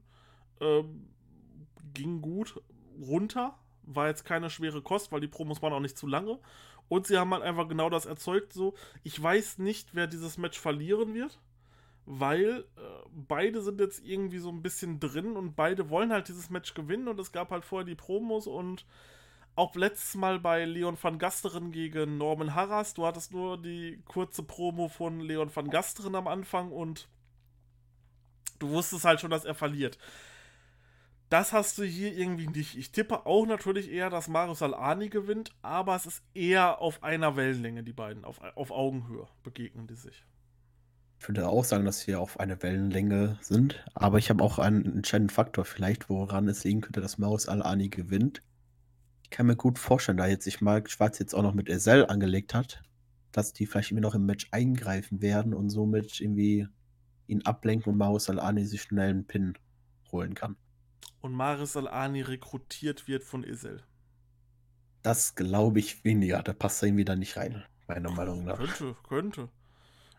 Ähm, 0.59 1.07
ging 1.93 2.21
gut 2.21 2.61
runter. 2.99 3.57
War 3.83 4.09
jetzt 4.09 4.25
keine 4.25 4.49
schwere 4.49 4.81
Kost, 4.81 5.13
weil 5.13 5.21
die 5.21 5.29
Promos 5.29 5.61
waren 5.61 5.71
auch 5.71 5.79
nicht 5.79 5.97
zu 5.97 6.05
lange. 6.05 6.37
Und 6.89 7.07
sie 7.07 7.17
haben 7.17 7.33
halt 7.33 7.43
einfach 7.43 7.69
genau 7.69 7.89
das 7.89 8.05
erzeugt. 8.05 8.51
So, 8.51 8.73
ich 9.03 9.21
weiß 9.21 9.59
nicht, 9.59 9.95
wer 9.95 10.07
dieses 10.07 10.37
Match 10.37 10.59
verlieren 10.59 11.13
wird. 11.13 11.39
Weil 12.05 12.65
äh, 12.75 12.81
beide 13.09 13.61
sind 13.61 13.79
jetzt 13.79 14.05
irgendwie 14.05 14.39
so 14.39 14.49
ein 14.49 14.61
bisschen 14.61 14.99
drin 14.99 15.37
und 15.37 15.55
beide 15.55 15.89
wollen 15.89 16.11
halt 16.11 16.27
dieses 16.27 16.49
Match 16.49 16.73
gewinnen. 16.73 17.07
Und 17.07 17.21
es 17.21 17.31
gab 17.31 17.51
halt 17.51 17.63
vorher 17.63 17.85
die 17.85 17.95
Promos 17.95 18.47
und 18.47 18.85
auch 19.55 19.75
letztes 19.75 20.15
Mal 20.15 20.39
bei 20.39 20.65
Leon 20.65 20.97
van 21.01 21.17
Gasteren 21.17 21.71
gegen 21.71 22.17
Norman 22.17 22.55
Harras. 22.55 22.93
Du 22.93 23.05
hattest 23.05 23.31
nur 23.31 23.61
die 23.61 24.01
kurze 24.05 24.43
Promo 24.43 24.89
von 24.89 25.19
Leon 25.19 25.53
van 25.53 25.69
Gasteren 25.69 26.15
am 26.15 26.27
Anfang 26.27 26.71
und 26.71 27.07
du 28.59 28.69
wusstest 28.69 29.05
halt 29.05 29.21
schon, 29.21 29.31
dass 29.31 29.45
er 29.45 29.55
verliert. 29.55 29.97
Das 31.29 31.53
hast 31.53 31.77
du 31.77 31.83
hier 31.83 32.15
irgendwie 32.15 32.47
nicht. 32.47 32.77
Ich 32.77 32.91
tippe 32.91 33.25
auch 33.25 33.45
natürlich 33.45 33.91
eher, 33.91 34.09
dass 34.09 34.27
Marius 34.27 34.61
Alani 34.61 35.09
gewinnt, 35.09 35.51
aber 35.61 35.95
es 35.95 36.05
ist 36.05 36.23
eher 36.33 36.79
auf 36.79 37.03
einer 37.03 37.35
Wellenlänge, 37.35 37.83
die 37.83 37.93
beiden. 37.93 38.25
Auf, 38.25 38.39
auf 38.55 38.71
Augenhöhe 38.71 39.27
begegnen 39.43 39.87
die 39.87 39.95
sich. 39.95 40.23
Ich 41.19 41.27
würde 41.27 41.47
auch 41.47 41.63
sagen, 41.63 41.85
dass 41.85 42.05
wir 42.05 42.19
auf 42.19 42.39
einer 42.39 42.61
Wellenlänge 42.61 43.39
sind, 43.41 43.83
aber 43.95 44.19
ich 44.19 44.29
habe 44.29 44.43
auch 44.43 44.59
einen 44.59 44.97
entscheidenden 44.97 45.33
Faktor 45.33 45.65
vielleicht, 45.65 46.09
woran 46.09 46.47
es 46.47 46.63
liegen 46.63 46.81
könnte, 46.81 47.01
dass 47.01 47.17
Marius 47.17 47.47
Alani 47.47 47.89
gewinnt. 47.89 48.41
Ich 49.25 49.31
kann 49.31 49.47
mir 49.47 49.55
gut 49.55 49.79
vorstellen, 49.79 50.19
da 50.19 50.27
jetzt 50.27 50.43
sich 50.43 50.61
Mark 50.61 50.87
Schwarz 50.87 51.17
jetzt 51.17 51.33
auch 51.33 51.41
noch 51.41 51.55
mit 51.55 51.67
Ezel 51.67 52.05
angelegt 52.05 52.53
hat, 52.53 52.83
dass 53.31 53.53
die 53.53 53.65
vielleicht 53.65 53.89
irgendwie 53.89 54.03
noch 54.03 54.13
im 54.13 54.27
Match 54.27 54.49
eingreifen 54.51 55.19
werden 55.19 55.55
und 55.55 55.71
somit 55.71 56.21
irgendwie 56.21 56.67
ihn 57.25 57.41
ablenken 57.41 57.91
und 57.91 57.97
Maris 57.97 58.29
Al-Ani 58.29 58.65
sich 58.65 58.83
schnell 58.83 59.09
einen 59.09 59.25
Pin 59.25 59.57
holen 60.11 60.35
kann. 60.35 60.57
Und 61.21 61.33
Maris 61.33 61.75
Al-Ani 61.75 62.21
rekrutiert 62.21 63.07
wird 63.07 63.23
von 63.23 63.43
Ezel. 63.43 63.81
Das 65.01 65.33
glaube 65.33 65.79
ich 65.79 66.03
weniger. 66.03 66.43
Da 66.43 66.53
passt 66.53 66.83
er 66.83 66.89
irgendwie 66.89 67.05
da 67.05 67.15
nicht 67.15 67.35
rein, 67.35 67.63
meiner 67.87 68.11
Meinung 68.11 68.45
nach. 68.45 68.59
Könnte, 68.59 68.95
könnte. 69.09 69.49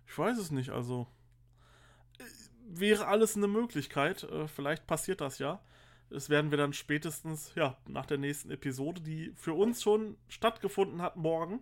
Ich 0.09 0.19
weiß 0.19 0.37
es 0.37 0.51
nicht, 0.51 0.71
also. 0.71 1.07
Äh, 2.19 2.25
wäre 2.69 3.07
alles 3.07 3.37
eine 3.37 3.47
Möglichkeit. 3.47 4.25
Äh, 4.25 4.49
vielleicht 4.49 4.89
passiert 4.89 5.21
das 5.21 5.39
ja. 5.39 5.63
Das 6.11 6.31
werden 6.31 6.51
wir 6.51 6.59
dann 6.59 6.73
spätestens, 6.73 7.53
ja, 7.57 7.77
nach 7.89 8.07
der 8.07 8.19
nächsten 8.19 8.51
Episode, 8.51 9.01
die 9.01 9.33
für 9.35 9.55
uns 9.55 9.83
schon 9.83 10.17
stattgefunden 10.29 11.03
hat, 11.03 11.17
morgen. 11.17 11.61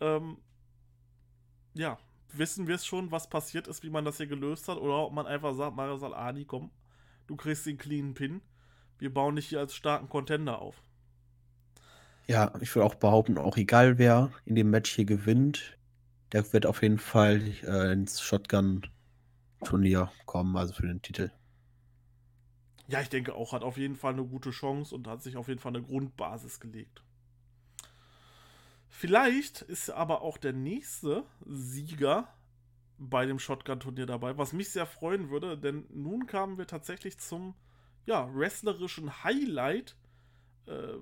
Ähm, 0.00 0.38
ja, 1.74 1.98
wissen 2.32 2.66
wir 2.66 2.76
es 2.76 2.86
schon, 2.86 3.10
was 3.10 3.28
passiert 3.28 3.66
ist, 3.66 3.82
wie 3.82 3.90
man 3.90 4.04
das 4.04 4.18
hier 4.18 4.26
gelöst 4.26 4.68
hat, 4.68 4.78
oder 4.78 4.98
ob 4.98 5.12
man 5.12 5.26
einfach 5.26 5.54
sagt, 5.54 5.76
Mario 5.76 5.96
Salani, 5.96 6.44
komm, 6.44 6.70
du 7.26 7.36
kriegst 7.36 7.66
den 7.66 7.78
cleanen 7.78 8.14
Pin. 8.14 8.40
Wir 8.98 9.12
bauen 9.12 9.36
dich 9.36 9.48
hier 9.48 9.60
als 9.60 9.74
starken 9.74 10.08
Contender 10.08 10.60
auf. 10.60 10.80
Ja, 12.26 12.52
ich 12.60 12.74
würde 12.74 12.86
auch 12.86 12.94
behaupten, 12.94 13.38
auch 13.38 13.56
egal 13.56 13.98
wer 13.98 14.32
in 14.44 14.54
dem 14.54 14.70
Match 14.70 14.92
hier 14.92 15.04
gewinnt, 15.04 15.76
der 16.32 16.52
wird 16.52 16.66
auf 16.66 16.82
jeden 16.82 16.98
Fall 16.98 17.42
äh, 17.62 17.92
ins 17.92 18.20
Shotgun 18.20 18.86
Turnier 19.64 20.10
kommen, 20.24 20.56
also 20.56 20.72
für 20.72 20.86
den 20.86 21.02
Titel. 21.02 21.30
Ja, 22.88 23.00
ich 23.00 23.08
denke 23.08 23.34
auch, 23.34 23.52
hat 23.52 23.62
auf 23.62 23.78
jeden 23.78 23.96
Fall 23.96 24.12
eine 24.12 24.24
gute 24.24 24.50
Chance 24.50 24.94
und 24.94 25.08
hat 25.08 25.22
sich 25.22 25.36
auf 25.36 25.48
jeden 25.48 25.60
Fall 25.60 25.74
eine 25.74 25.82
Grundbasis 25.82 26.60
gelegt. 26.60 27.02
Vielleicht 28.88 29.62
ist 29.62 29.90
aber 29.90 30.22
auch 30.22 30.38
der 30.38 30.52
nächste 30.52 31.24
Sieger 31.44 32.28
bei 32.98 33.26
dem 33.26 33.38
Shotgun-Turnier 33.38 34.06
dabei, 34.06 34.38
was 34.38 34.52
mich 34.52 34.70
sehr 34.70 34.86
freuen 34.86 35.28
würde, 35.28 35.58
denn 35.58 35.84
nun 35.90 36.26
kamen 36.26 36.56
wir 36.56 36.66
tatsächlich 36.66 37.18
zum 37.18 37.54
ja, 38.06 38.32
wrestlerischen 38.34 39.24
Highlight 39.24 39.96
äh, 40.66 40.94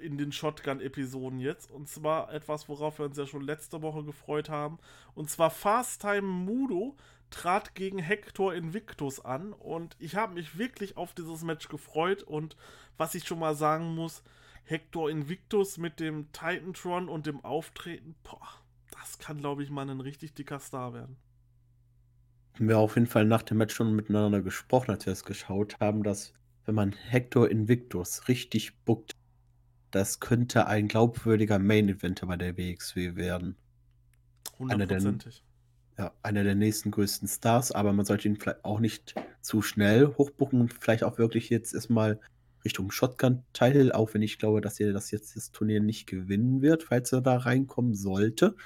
in 0.00 0.18
den 0.18 0.32
Shotgun-Episoden 0.32 1.40
jetzt. 1.40 1.70
Und 1.70 1.88
zwar 1.88 2.32
etwas, 2.32 2.68
worauf 2.68 2.98
wir 2.98 3.06
uns 3.06 3.16
ja 3.16 3.26
schon 3.26 3.42
letzte 3.42 3.82
Woche 3.82 4.04
gefreut 4.04 4.48
haben. 4.50 4.78
Und 5.14 5.30
zwar 5.30 5.50
Fast 5.50 6.02
Time 6.02 6.22
Mudo 6.22 6.96
trat 7.30 7.74
gegen 7.74 7.98
Hector 7.98 8.54
Invictus 8.54 9.24
an. 9.24 9.52
Und 9.52 9.96
ich 9.98 10.16
habe 10.16 10.34
mich 10.34 10.58
wirklich 10.58 10.96
auf 10.96 11.14
dieses 11.14 11.42
Match 11.42 11.68
gefreut. 11.68 12.22
Und 12.22 12.56
was 12.96 13.14
ich 13.14 13.26
schon 13.26 13.38
mal 13.38 13.54
sagen 13.54 13.94
muss, 13.94 14.22
Hector 14.64 15.10
Invictus 15.10 15.78
mit 15.78 16.00
dem 16.00 16.32
Titantron 16.32 17.08
und 17.08 17.26
dem 17.26 17.44
Auftreten, 17.44 18.14
boah, 18.22 18.48
das 18.90 19.18
kann, 19.18 19.38
glaube 19.38 19.62
ich, 19.62 19.70
mal 19.70 19.88
ein 19.88 20.00
richtig 20.00 20.34
dicker 20.34 20.58
Star 20.58 20.94
werden. 20.94 21.16
Wir 22.58 22.76
haben 22.76 22.84
auf 22.84 22.94
jeden 22.94 23.08
Fall 23.08 23.24
nach 23.24 23.42
dem 23.42 23.58
Match 23.58 23.74
schon 23.74 23.94
miteinander 23.96 24.40
gesprochen, 24.40 24.92
als 24.92 25.06
wir 25.06 25.12
es 25.12 25.24
geschaut 25.24 25.80
haben, 25.80 26.02
dass 26.02 26.32
wenn 26.64 26.74
man 26.74 26.92
Hector 26.92 27.50
Invictus 27.50 28.28
richtig 28.28 28.78
bookt, 28.84 29.12
das 29.90 30.20
könnte 30.20 30.66
ein 30.66 30.88
glaubwürdiger 30.88 31.58
Main 31.58 31.88
Event 31.88 32.26
bei 32.26 32.36
der 32.36 32.56
WXW 32.56 33.16
werden. 33.16 33.56
Hundertprozentig. 34.58 35.44
Ja, 35.96 36.12
einer 36.22 36.42
der 36.42 36.56
nächsten 36.56 36.90
größten 36.90 37.28
Stars, 37.28 37.70
aber 37.70 37.92
man 37.92 38.04
sollte 38.04 38.26
ihn 38.26 38.36
vielleicht 38.36 38.64
auch 38.64 38.80
nicht 38.80 39.14
zu 39.40 39.62
schnell 39.62 40.08
hochbuchen 40.18 40.60
und 40.60 40.72
vielleicht 40.72 41.04
auch 41.04 41.18
wirklich 41.18 41.50
jetzt 41.50 41.72
erstmal 41.72 42.18
Richtung 42.64 42.90
Shotgun-Teil, 42.90 43.92
auch 43.92 44.14
wenn 44.14 44.22
ich 44.22 44.38
glaube, 44.38 44.60
dass 44.60 44.80
er 44.80 44.92
das 44.92 45.10
jetzt 45.10 45.36
das 45.36 45.52
Turnier 45.52 45.80
nicht 45.80 46.06
gewinnen 46.06 46.62
wird, 46.62 46.84
falls 46.84 47.12
er 47.12 47.20
da 47.20 47.36
reinkommen 47.36 47.94
sollte. 47.94 48.56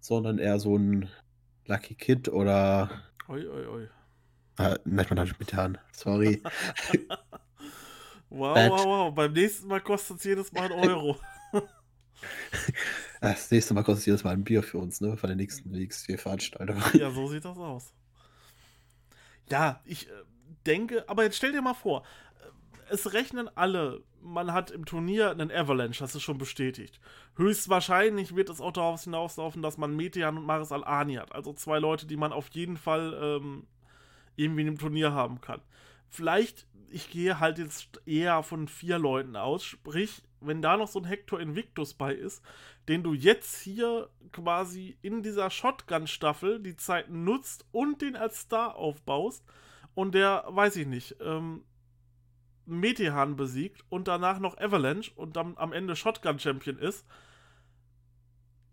Sondern 0.00 0.38
eher 0.38 0.58
so 0.58 0.76
ein 0.76 1.08
Lucky 1.66 1.94
Kid 1.94 2.28
oder. 2.28 2.90
Oi, 3.28 3.46
oi, 3.46 3.66
oi. 3.66 3.88
Äh, 4.58 4.78
manchmal 4.84 5.20
habe 5.20 5.30
ich 5.30 5.38
mit 5.38 5.52
Herren. 5.52 5.78
Sorry. 5.92 6.42
wow, 8.30 8.54
Bad. 8.54 8.70
wow, 8.70 8.84
wow. 8.86 9.14
Beim 9.14 9.32
nächsten 9.32 9.68
Mal 9.68 9.80
kostet 9.80 10.16
es 10.18 10.24
jedes 10.24 10.50
Mal 10.52 10.72
einen 10.72 10.88
Euro. 10.88 11.16
das 13.20 13.50
nächste 13.50 13.74
Mal 13.74 13.82
kostet 13.82 14.00
es 14.00 14.06
jedes 14.06 14.24
Mal 14.24 14.32
ein 14.32 14.44
Bier 14.44 14.62
für 14.62 14.78
uns, 14.78 15.00
ne? 15.00 15.16
Von 15.16 15.28
der 15.28 15.36
nächsten 15.36 15.72
WXW-Veranstaltung. 15.72 16.82
Ja, 16.94 17.10
so 17.10 17.26
sieht 17.28 17.44
das 17.44 17.58
aus. 17.58 17.92
Ja, 19.50 19.80
ich 19.84 20.08
äh, 20.08 20.12
denke, 20.66 21.08
aber 21.08 21.24
jetzt 21.24 21.36
stell 21.36 21.52
dir 21.52 21.62
mal 21.62 21.74
vor, 21.74 22.02
äh, 22.40 22.92
es 22.94 23.12
rechnen 23.12 23.48
alle, 23.54 24.02
man 24.20 24.52
hat 24.52 24.70
im 24.70 24.84
Turnier 24.84 25.30
einen 25.30 25.50
Avalanche, 25.50 26.00
das 26.00 26.14
ist 26.14 26.22
schon 26.22 26.38
bestätigt. 26.38 27.00
Höchstwahrscheinlich 27.36 28.34
wird 28.36 28.50
es 28.50 28.60
auch 28.60 28.72
darauf 28.72 29.04
hinauslaufen, 29.04 29.62
dass 29.62 29.78
man 29.78 29.96
Metean 29.96 30.36
und 30.36 30.44
Maris 30.44 30.72
Al-Ani 30.72 31.14
hat. 31.14 31.34
Also 31.34 31.52
zwei 31.52 31.78
Leute, 31.78 32.06
die 32.06 32.16
man 32.16 32.32
auf 32.32 32.48
jeden 32.50 32.76
Fall 32.76 33.18
ähm, 33.20 33.66
irgendwie 34.36 34.62
in 34.62 34.68
einem 34.68 34.78
Turnier 34.78 35.12
haben 35.12 35.40
kann. 35.40 35.60
Vielleicht, 36.08 36.66
ich 36.90 37.10
gehe 37.10 37.40
halt 37.40 37.58
jetzt 37.58 38.00
eher 38.06 38.42
von 38.42 38.68
vier 38.68 38.98
Leuten 38.98 39.36
aus, 39.36 39.64
sprich, 39.64 40.22
wenn 40.40 40.62
da 40.62 40.76
noch 40.76 40.88
so 40.88 41.00
ein 41.00 41.04
Hector 41.04 41.40
Invictus 41.40 41.94
bei 41.94 42.14
ist, 42.14 42.42
den 42.88 43.02
du 43.02 43.14
jetzt 43.14 43.60
hier 43.60 44.08
quasi 44.32 44.96
in 45.02 45.22
dieser 45.22 45.50
Shotgun-Staffel 45.50 46.60
die 46.60 46.76
Zeit 46.76 47.10
nutzt 47.10 47.66
und 47.72 48.02
den 48.02 48.16
als 48.16 48.40
Star 48.40 48.76
aufbaust 48.76 49.44
und 49.94 50.14
der, 50.14 50.44
weiß 50.48 50.76
ich 50.76 50.86
nicht, 50.86 51.16
ähm, 51.20 51.64
Metehan 52.66 53.36
besiegt 53.36 53.84
und 53.88 54.08
danach 54.08 54.38
noch 54.38 54.58
Avalanche 54.58 55.10
und 55.14 55.36
dann 55.36 55.56
am 55.56 55.72
Ende 55.72 55.96
Shotgun-Champion 55.96 56.78
ist. 56.78 57.06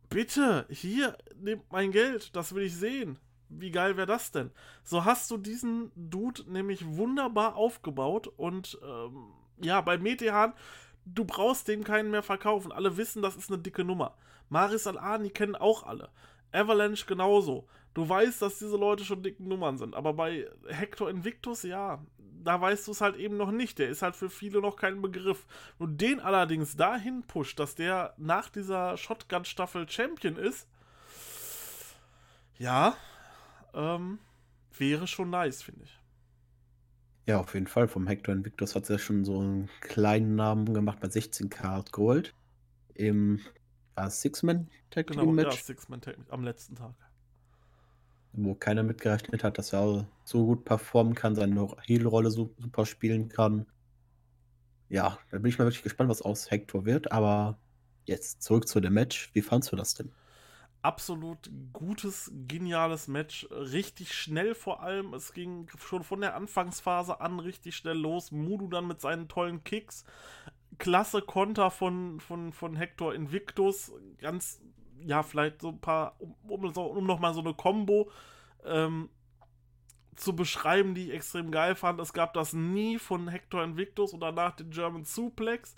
Bitte, 0.10 0.66
hier, 0.70 1.18
nehmt 1.36 1.72
mein 1.72 1.92
Geld, 1.92 2.36
das 2.36 2.54
will 2.54 2.64
ich 2.64 2.76
sehen. 2.76 3.18
Wie 3.50 3.72
geil 3.72 3.96
wäre 3.96 4.08
das 4.08 4.32
denn? 4.32 4.52
So 4.84 5.06
hast 5.06 5.32
du 5.32 5.38
diesen 5.38 5.92
Dude 5.96 6.44
nämlich 6.52 6.86
wunderbar 6.86 7.56
aufgebaut 7.56 8.28
und 8.28 8.78
ähm, 8.84 9.34
ja, 9.62 9.82
bei 9.82 9.98
Metehan, 9.98 10.54
du 11.06 11.26
brauchst 11.26 11.68
dem 11.68 11.84
keinen 11.84 12.12
mehr 12.12 12.24
verkaufen. 12.24 12.72
Alle 12.72 12.98
wissen, 12.98 13.22
das 13.22 13.36
ist 13.36 13.50
eine 13.52 13.62
dicke 13.62 13.84
Nummer. 13.84 14.18
Maris 14.50 14.88
Al-Ani 14.88 15.30
kennen 15.30 15.56
auch 15.56 15.84
alle. 15.84 16.10
Avalanche 16.52 17.06
genauso. 17.06 17.68
Du 17.94 18.08
weißt, 18.08 18.42
dass 18.42 18.60
diese 18.60 18.76
Leute 18.76 19.06
schon 19.06 19.24
dicken 19.24 19.48
Nummern 19.48 19.78
sind, 19.78 19.96
aber 19.96 20.14
bei 20.14 20.50
Hector 20.68 21.10
Invictus, 21.10 21.64
ja, 21.64 22.04
da 22.44 22.60
weißt 22.60 22.88
du 22.88 22.92
es 22.92 23.00
halt 23.00 23.16
eben 23.16 23.38
noch 23.38 23.52
nicht. 23.52 23.80
Der 23.80 23.90
ist 23.90 24.02
halt 24.02 24.16
für 24.16 24.30
viele 24.30 24.62
noch 24.62 24.76
kein 24.76 25.02
Begriff. 25.02 25.48
Und 25.80 26.02
den 26.02 26.20
allerdings 26.20 26.76
dahin 26.76 27.24
pusht, 27.24 27.58
dass 27.58 27.76
der 27.76 28.14
nach 28.18 28.50
dieser 28.50 28.98
Shotgun-Staffel 28.98 29.90
Champion 29.90 30.36
ist, 30.36 30.68
ja, 32.58 32.96
ähm, 33.74 34.20
wäre 34.78 35.08
schon 35.08 35.30
nice, 35.30 35.64
finde 35.64 35.86
ich. 35.86 36.00
Ja, 37.26 37.40
auf 37.40 37.54
jeden 37.54 37.68
Fall. 37.68 37.88
Vom 37.88 38.08
Hector 38.08 38.34
Invictus 38.34 38.76
hat 38.76 38.90
er 38.90 39.00
schon 39.00 39.26
so 39.26 39.40
einen 39.40 39.70
kleinen 39.82 40.36
Namen 40.36 40.74
gemacht 40.74 41.00
bei 41.00 41.10
16 41.10 41.50
Card 41.50 41.92
Gold 41.92 42.34
im 42.94 43.40
Six-Man 44.08 44.70
Tag 44.92 45.08
Team 45.08 45.20
genau, 45.20 45.32
Match. 45.32 45.56
Ja, 45.56 45.64
Six-Man 45.64 46.02
Tag 46.02 46.18
am 46.30 46.44
letzten 46.44 46.76
Tag. 46.76 46.94
Wo 48.34 48.54
keiner 48.54 48.84
mitgerechnet 48.84 49.44
hat, 49.44 49.58
dass 49.58 49.74
er 49.74 50.08
so 50.24 50.46
gut 50.46 50.66
performen 50.66 51.16
kann, 51.16 51.36
seine 51.36 51.76
Heal-Rolle 51.84 52.30
so, 52.30 52.54
super 52.60 52.86
spielen 52.86 53.30
kann. 53.30 53.66
Ja, 54.90 55.18
da 55.32 55.40
bin 55.40 55.50
ich 55.50 55.58
mal 55.58 55.66
wirklich 55.66 55.84
gespannt, 55.84 56.10
was 56.10 56.22
aus 56.22 56.52
Hector 56.52 56.86
wird. 56.86 57.12
Aber 57.12 57.58
jetzt 58.06 58.44
zurück 58.44 58.68
zu 58.68 58.82
dem 58.82 58.94
Match. 58.94 59.32
Wie 59.34 59.42
fandst 59.42 59.72
du 59.72 59.76
das 59.76 59.96
denn? 59.96 60.12
Absolut 60.86 61.50
gutes, 61.74 62.32
geniales 62.48 63.08
Match. 63.08 63.48
Richtig 63.50 64.14
schnell 64.14 64.54
vor 64.54 64.84
allem. 64.84 65.16
Es 65.16 65.34
ging 65.34 65.68
schon 65.80 66.04
von 66.04 66.22
der 66.22 66.36
Anfangsphase 66.36 67.20
an 67.20 67.40
richtig 67.40 67.76
schnell 67.76 67.98
los. 67.98 68.32
Mudu 68.32 68.68
dann 68.68 68.86
mit 68.86 69.02
seinen 69.02 69.28
tollen 69.28 69.64
Kicks. 69.64 70.06
Klasse 70.78 71.24
Konter 71.24 71.72
von, 71.72 72.20
von, 72.20 72.54
von 72.54 72.76
Hector 72.76 73.16
Invictus. 73.16 73.94
Ganz, 74.20 74.62
ja, 75.00 75.24
vielleicht 75.24 75.62
so 75.62 75.70
ein 75.70 75.82
paar, 75.82 76.18
um, 76.20 76.36
um, 76.44 76.78
um 76.78 77.06
nochmal 77.08 77.34
so 77.34 77.40
eine 77.40 77.56
Combo 77.56 78.12
ähm, 78.64 79.10
zu 80.16 80.36
beschreiben, 80.36 80.94
die 80.94 81.08
ich 81.08 81.16
extrem 81.16 81.50
geil 81.50 81.74
fand. 81.74 82.00
Es 82.00 82.14
gab 82.14 82.36
das 82.36 82.54
nie 82.54 83.00
von 83.00 83.28
Hector 83.28 83.64
Invictus 83.64 84.14
und 84.14 84.20
danach 84.20 84.56
den 84.56 84.70
German 84.70 85.04
Suplex. 85.04 85.76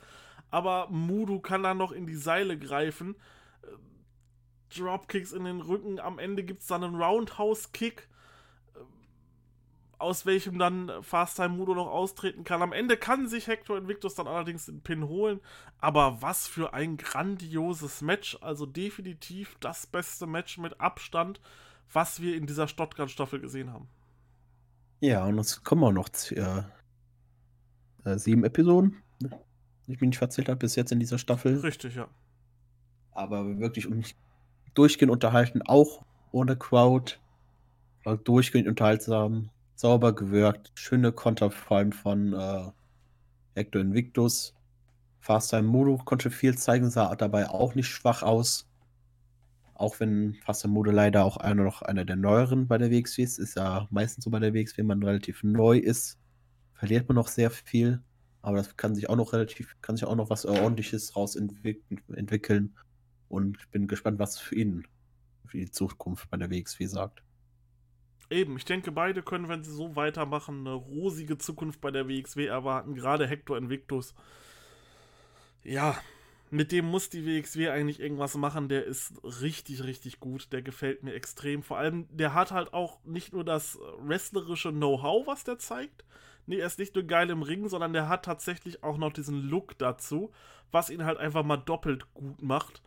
Aber 0.52 0.90
Mudu 0.90 1.40
kann 1.40 1.64
dann 1.64 1.78
noch 1.78 1.94
in 1.94 2.08
die 2.08 2.16
Seile 2.16 2.60
greifen 2.60 3.16
Dropkicks 4.76 5.32
in 5.32 5.46
den 5.46 5.62
Rücken. 5.62 6.00
Am 6.00 6.20
Ende 6.20 6.44
gibt 6.44 6.62
es 6.62 6.68
dann 6.68 6.84
einen 6.84 7.02
Roundhouse-Kick, 7.02 8.08
äh, 8.76 8.80
aus 9.98 10.26
welchem 10.26 10.60
dann 10.60 10.92
Fast 11.02 11.38
Time 11.38 11.50
Mudo 11.50 11.76
noch 11.76 11.88
austreten 11.88 12.44
kann. 12.44 12.62
Am 12.62 12.74
Ende 12.74 12.98
kann 12.98 13.28
sich 13.28 13.48
Hector 13.48 13.78
Invictus 13.78 14.16
dann 14.16 14.28
allerdings 14.28 14.66
den 14.66 14.82
Pin 14.82 15.08
holen. 15.08 15.40
Aber 15.80 16.22
was 16.22 16.48
für 16.48 16.74
ein 16.74 16.98
grandioses 16.98 18.02
Match. 18.02 18.38
Also 18.42 18.66
definitiv 18.66 19.58
das 19.60 19.88
beste 19.88 20.28
Match 20.28 20.58
mit 20.58 20.80
Abstand, 20.80 21.40
was 21.92 22.22
wir 22.22 22.36
in 22.36 22.46
dieser 22.46 22.68
Shotgun-Staffel 22.68 23.40
gesehen 23.40 23.72
haben. 23.72 23.88
Ja, 25.00 25.26
und 25.26 25.38
es 25.38 25.64
kommen 25.64 25.84
auch 25.84 25.92
noch 25.92 26.10
äh, 26.32 26.64
äh, 28.04 28.18
sieben 28.18 28.44
Episoden, 28.44 29.04
ich 29.88 30.02
mich 30.02 30.10
nicht 30.10 30.18
verzählt 30.18 30.50
habe, 30.50 30.58
bis 30.58 30.76
jetzt 30.76 30.92
in 30.92 31.00
dieser 31.00 31.18
Staffel. 31.18 31.58
Richtig, 31.60 31.96
ja. 31.96 32.08
Aber 33.12 33.60
wirklich, 33.60 33.88
um 33.88 33.98
mich 33.98 34.16
durchgehend 34.78 35.12
unterhalten, 35.12 35.62
auch 35.64 36.04
ohne 36.32 36.56
Crowd. 36.56 37.16
War 38.04 38.18
durchgehend 38.18 38.68
unterhaltsam, 38.68 39.50
sauber 39.76 40.14
gewirkt, 40.14 40.72
schöne 40.76 41.12
Konter 41.12 41.52
vor 41.52 41.78
allem 41.78 41.92
von 41.92 42.34
äh, 42.34 42.72
Hector 43.56 43.82
Invictus. 43.82 44.54
Fast 45.20 45.50
Time 45.50 45.64
Modo 45.64 45.98
konnte 45.98 46.32
viel 46.32 46.58
zeigen, 46.58 46.90
sah 46.90 47.16
dabei 47.16 47.50
auch 47.50 47.76
nicht 47.76 47.88
schwach 47.88 48.24
aus. 48.24 48.70
Auch 49.74 50.00
wenn 50.00 50.36
Fast 50.46 50.66
Modo 50.68 50.92
leider 50.92 51.26
auch 51.26 51.38
einer 51.38 51.64
noch 51.64 51.82
einer 51.82 52.06
der 52.06 52.16
neueren 52.16 52.68
bei 52.68 52.78
der 52.78 52.92
WXW 52.92 53.24
ist, 53.24 53.40
ist 53.40 53.58
ja 53.58 53.88
meistens 53.92 54.24
so 54.24 54.30
bei 54.30 54.40
der 54.40 54.54
WXW, 54.54 54.78
wenn 54.80 54.88
man 54.88 55.04
relativ 55.04 55.44
neu 55.44 55.78
ist, 55.78 56.18
verliert 56.76 57.10
man 57.10 57.16
noch 57.16 57.28
sehr 57.28 57.52
viel. 57.52 58.02
Aber 58.42 58.58
das 58.58 58.78
kann 58.78 58.96
sich 58.96 59.10
auch 59.10 59.18
noch 59.18 59.34
relativ, 59.34 59.76
kann 59.82 59.98
sich 59.98 60.06
auch 60.06 60.16
noch 60.16 60.30
was 60.30 60.46
ordentliches 60.46 61.16
raus 61.16 61.36
entwickeln. 61.36 62.74
Und 63.30 63.58
ich 63.60 63.68
bin 63.70 63.88
gespannt, 63.88 64.20
was 64.20 64.40
für 64.40 64.56
ihn 64.56 64.88
für 65.46 65.58
die 65.58 65.72
Zukunft 65.72 66.30
bei 66.30 66.38
der 66.38 66.50
WXW 66.50 66.86
sagt. 66.86 67.24
Eben, 68.30 68.58
ich 68.58 68.66
denke, 68.66 68.92
beide 68.92 69.24
können, 69.24 69.48
wenn 69.48 69.64
sie 69.64 69.72
so 69.72 69.96
weitermachen, 69.96 70.60
eine 70.60 70.74
rosige 70.74 71.38
Zukunft 71.38 71.80
bei 71.80 71.92
der 71.92 72.10
WXW 72.10 72.46
erwarten. 72.46 72.96
Gerade 72.96 73.26
Hector 73.26 73.58
Invictus. 73.58 74.14
Ja, 75.64 75.98
mit 76.50 76.72
dem 76.72 76.86
muss 76.86 77.10
die 77.10 77.26
WXW 77.26 77.70
eigentlich 77.70 78.00
irgendwas 78.00 78.36
machen. 78.36 78.68
Der 78.68 78.86
ist 78.86 79.14
richtig, 79.24 79.84
richtig 79.84 80.20
gut. 80.20 80.52
Der 80.52 80.62
gefällt 80.62 81.04
mir 81.04 81.14
extrem. 81.14 81.64
Vor 81.64 81.78
allem, 81.78 82.08
der 82.10 82.34
hat 82.34 82.52
halt 82.52 82.74
auch 82.74 83.04
nicht 83.06 83.34
nur 83.34 83.46
das 83.46 83.80
wrestlerische 84.00 84.72
Know-how, 84.72 85.26
was 85.28 85.44
der 85.44 85.58
zeigt. 85.58 86.04
Nee, 86.46 86.60
er 86.60 86.68
ist 86.68 86.80
nicht 86.80 86.96
nur 86.96 87.04
geil 87.04 87.30
im 87.30 87.44
Ring, 87.44 87.68
sondern 87.68 87.92
der 87.92 88.08
hat 88.08 88.24
tatsächlich 88.24 88.84
auch 88.84 88.98
noch 88.98 89.12
diesen 89.12 89.42
Look 89.42 89.78
dazu, 89.78 90.32
was 90.72 90.90
ihn 90.90 91.04
halt 91.04 91.18
einfach 91.18 91.44
mal 91.44 91.58
doppelt 91.58 92.14
gut 92.14 92.42
macht. 92.42 92.82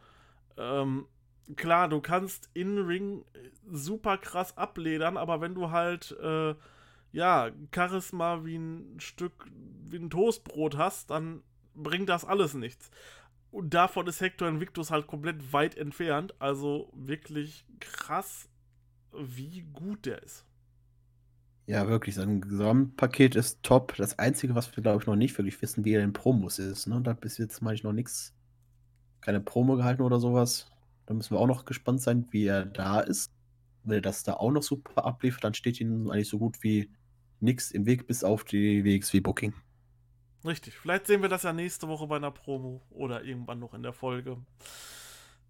Ähm, 0.61 1.07
klar, 1.57 1.89
du 1.89 2.01
kannst 2.01 2.51
in 2.55 2.79
Ring 2.79 3.25
super 3.71 4.19
krass 4.19 4.57
abledern, 4.57 5.17
aber 5.17 5.41
wenn 5.41 5.55
du 5.55 5.71
halt, 5.71 6.17
äh, 6.23 6.55
ja, 7.13 7.51
Charisma 7.75 8.45
wie 8.45 8.57
ein 8.57 9.01
Stück, 9.01 9.47
wie 9.89 9.97
ein 9.97 10.11
Toastbrot 10.11 10.77
hast, 10.77 11.11
dann 11.11 11.43
bringt 11.75 12.09
das 12.09 12.25
alles 12.25 12.55
nichts. 12.55 12.91
Und 13.51 13.75
davon 13.75 14.07
ist 14.07 14.21
Hector 14.21 14.49
Invictus 14.49 14.91
halt 14.91 15.07
komplett 15.07 15.53
weit 15.53 15.77
entfernt. 15.77 16.35
Also 16.39 16.93
wirklich 16.95 17.65
krass, 17.81 18.49
wie 19.13 19.63
gut 19.73 20.07
der 20.07 20.23
ist. 20.23 20.45
Ja, 21.67 21.89
wirklich, 21.89 22.15
sein 22.15 22.41
Gesamtpaket 22.41 23.37
ist 23.37 23.63
top. 23.63 23.95
Das 23.97 24.19
Einzige, 24.19 24.55
was 24.55 24.75
wir, 24.77 24.83
glaube 24.83 25.01
ich, 25.03 25.07
noch 25.07 25.17
nicht 25.17 25.37
wirklich 25.37 25.61
wissen, 25.63 25.85
wie 25.85 25.95
er 25.95 26.03
in 26.03 26.13
Promos 26.13 26.59
ist. 26.59 26.87
Ne? 26.87 27.01
Da 27.01 27.13
bis 27.13 27.39
jetzt 27.39 27.63
meine 27.63 27.75
ich 27.75 27.85
noch 27.85 27.93
nichts, 27.93 28.35
keine 29.21 29.41
Promo 29.41 29.77
gehalten 29.77 30.03
oder 30.03 30.21
sowas. 30.21 30.71
Da 31.07 31.15
müssen 31.15 31.35
wir 31.35 31.41
auch 31.41 31.47
noch 31.47 31.65
gespannt 31.65 32.01
sein, 32.01 32.27
wie 32.31 32.47
er 32.47 32.65
da 32.65 33.01
ist. 33.01 33.31
Wenn 33.85 33.97
er 33.97 34.01
das 34.03 34.23
da 34.23 34.35
auch 34.35 34.51
noch 34.51 34.63
super 34.63 35.05
abliefert, 35.05 35.45
dann 35.45 35.55
steht 35.55 35.81
ihm 35.81 36.11
eigentlich 36.11 36.29
so 36.29 36.39
gut 36.39 36.63
wie 36.63 36.91
nichts 37.41 37.71
im 37.71 37.87
Weg, 37.87 38.07
bis 38.07 38.23
auf 38.23 38.45
die 38.45 38.85
WXW-Booking. 38.85 39.55
Richtig. 40.45 40.77
Vielleicht 40.79 41.07
sehen 41.07 41.23
wir 41.23 41.29
das 41.29 41.43
ja 41.43 41.53
nächste 41.53 41.89
Woche 41.89 42.07
bei 42.07 42.17
einer 42.17 42.31
Promo 42.31 42.83
oder 42.91 43.25
irgendwann 43.25 43.59
noch 43.59 43.75
in 43.75 43.83
der 43.83 43.93
Folge. 43.93 44.39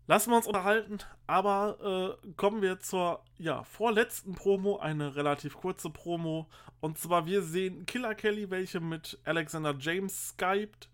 Lassen 0.07 0.31
wir 0.31 0.37
uns 0.39 0.49
unterhalten, 0.49 0.99
aber 1.29 2.19
äh, 2.25 2.33
kommen 2.33 2.63
wir 2.63 2.81
zur 2.81 3.23
ja, 3.39 3.63
vorletzten 3.63 4.35
Promo, 4.35 4.79
eine 4.79 5.15
relativ 5.15 5.57
kurze 5.57 5.91
Promo. 5.91 6.49
Und 6.81 6.99
zwar, 6.99 7.27
wir 7.27 7.43
sehen 7.43 7.87
Killer 7.87 8.17
Kelly, 8.17 8.51
welche 8.51 8.81
mit 8.81 9.21
Alexander 9.25 9.77
James 9.79 10.31
skypt 10.31 10.89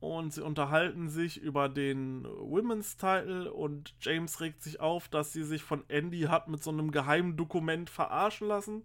und 0.00 0.32
sie 0.32 0.42
unterhalten 0.42 1.08
sich 1.08 1.40
über 1.40 1.68
den 1.68 2.24
Women's 2.24 2.96
Title 2.96 3.52
und 3.52 3.94
James 4.00 4.40
regt 4.40 4.62
sich 4.62 4.80
auf, 4.80 5.08
dass 5.08 5.32
sie 5.32 5.42
sich 5.42 5.62
von 5.62 5.84
Andy 5.88 6.22
hat 6.22 6.48
mit 6.48 6.62
so 6.62 6.70
einem 6.70 6.90
geheimen 6.90 7.36
Dokument 7.36 7.88
verarschen 7.88 8.48
lassen. 8.48 8.82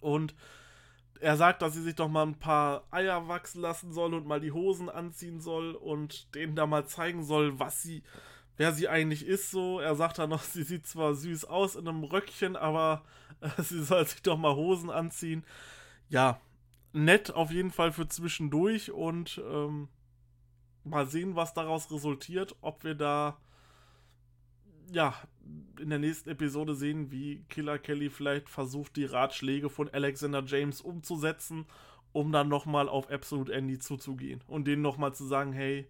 Und 0.00 0.34
er 1.20 1.36
sagt, 1.36 1.62
dass 1.62 1.74
sie 1.74 1.82
sich 1.82 1.94
doch 1.94 2.08
mal 2.08 2.26
ein 2.26 2.38
paar 2.38 2.84
Eier 2.90 3.28
wachsen 3.28 3.60
lassen 3.60 3.92
soll 3.92 4.14
und 4.14 4.26
mal 4.26 4.40
die 4.40 4.50
Hosen 4.50 4.88
anziehen 4.88 5.40
soll 5.40 5.76
und 5.76 6.34
denen 6.34 6.56
da 6.56 6.66
mal 6.66 6.84
zeigen 6.86 7.22
soll, 7.22 7.60
was 7.60 7.80
sie, 7.80 8.02
wer 8.56 8.72
sie 8.72 8.88
eigentlich 8.88 9.24
ist. 9.24 9.52
So, 9.52 9.78
er 9.78 9.94
sagt 9.94 10.18
dann 10.18 10.30
noch, 10.30 10.42
sie 10.42 10.64
sieht 10.64 10.86
zwar 10.86 11.14
süß 11.14 11.44
aus 11.44 11.76
in 11.76 11.86
einem 11.86 12.02
Röckchen, 12.02 12.56
aber 12.56 13.04
äh, 13.40 13.50
sie 13.62 13.84
soll 13.84 14.04
sich 14.04 14.22
doch 14.22 14.36
mal 14.36 14.56
Hosen 14.56 14.90
anziehen. 14.90 15.44
Ja, 16.08 16.40
nett 16.92 17.32
auf 17.32 17.50
jeden 17.50 17.70
Fall 17.70 17.92
für 17.92 18.08
zwischendurch 18.08 18.92
und 18.92 19.40
ähm, 19.48 19.88
mal 20.84 21.06
sehen, 21.06 21.36
was 21.36 21.54
daraus 21.54 21.90
resultiert, 21.90 22.56
ob 22.60 22.84
wir 22.84 22.94
da 22.94 23.38
ja, 24.92 25.14
in 25.80 25.90
der 25.90 25.98
nächsten 25.98 26.30
Episode 26.30 26.74
sehen, 26.74 27.10
wie 27.10 27.44
Killer 27.48 27.78
Kelly 27.78 28.10
vielleicht 28.10 28.48
versucht, 28.48 28.96
die 28.96 29.04
Ratschläge 29.04 29.70
von 29.70 29.88
Alexander 29.88 30.42
James 30.44 30.80
umzusetzen, 30.80 31.66
um 32.12 32.30
dann 32.30 32.48
nochmal 32.48 32.88
auf 32.88 33.10
Absolute 33.10 33.52
Andy 33.52 33.78
zuzugehen 33.78 34.42
und 34.46 34.66
denen 34.66 34.82
nochmal 34.82 35.14
zu 35.14 35.24
sagen, 35.24 35.52
hey, 35.52 35.88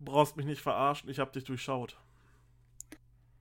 brauchst 0.00 0.36
mich 0.36 0.46
nicht 0.46 0.60
verarschen, 0.60 1.08
ich 1.08 1.18
hab 1.18 1.32
dich 1.32 1.44
durchschaut. 1.44 1.98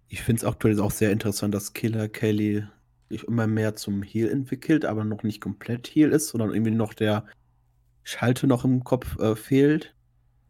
Ich 0.08 0.22
finde 0.22 0.40
es 0.40 0.46
aktuell 0.46 0.80
auch 0.80 0.92
sehr 0.92 1.12
interessant, 1.12 1.54
dass 1.54 1.74
Killer 1.74 2.08
Kelly 2.08 2.66
sich 3.10 3.24
immer 3.24 3.48
mehr 3.48 3.76
zum 3.76 4.04
Heal 4.04 4.30
entwickelt, 4.30 4.86
aber 4.86 5.04
noch 5.04 5.24
nicht 5.24 5.42
komplett 5.42 5.88
Heal 5.88 6.12
ist, 6.12 6.30
sondern 6.30 6.54
irgendwie 6.54 6.72
noch 6.72 6.94
der 6.94 7.26
Schalte 8.04 8.48
noch 8.48 8.66
im 8.66 8.84
Kopf 8.84 9.18
äh, 9.20 9.36
fehlt. 9.36 9.96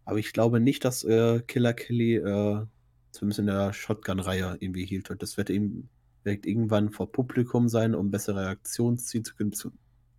Aber 0.05 0.19
ich 0.19 0.33
glaube 0.33 0.59
nicht, 0.59 0.85
dass 0.85 1.03
äh, 1.03 1.41
Killer 1.41 1.73
Kelly 1.73 2.15
äh, 2.15 2.65
zumindest 3.11 3.39
in 3.39 3.47
der 3.47 3.73
Shotgun-Reihe 3.73 4.57
irgendwie 4.59 4.85
hielt. 4.85 5.09
Und 5.09 5.21
das 5.21 5.37
wird 5.37 5.49
eben 5.49 5.89
wird 6.23 6.45
irgendwann 6.45 6.91
vor 6.91 7.11
Publikum 7.11 7.69
sein, 7.69 7.95
um 7.95 8.11
bessere 8.11 8.41
Reaktionsziele 8.41 9.23
zu 9.23 9.35
können, 9.35 9.53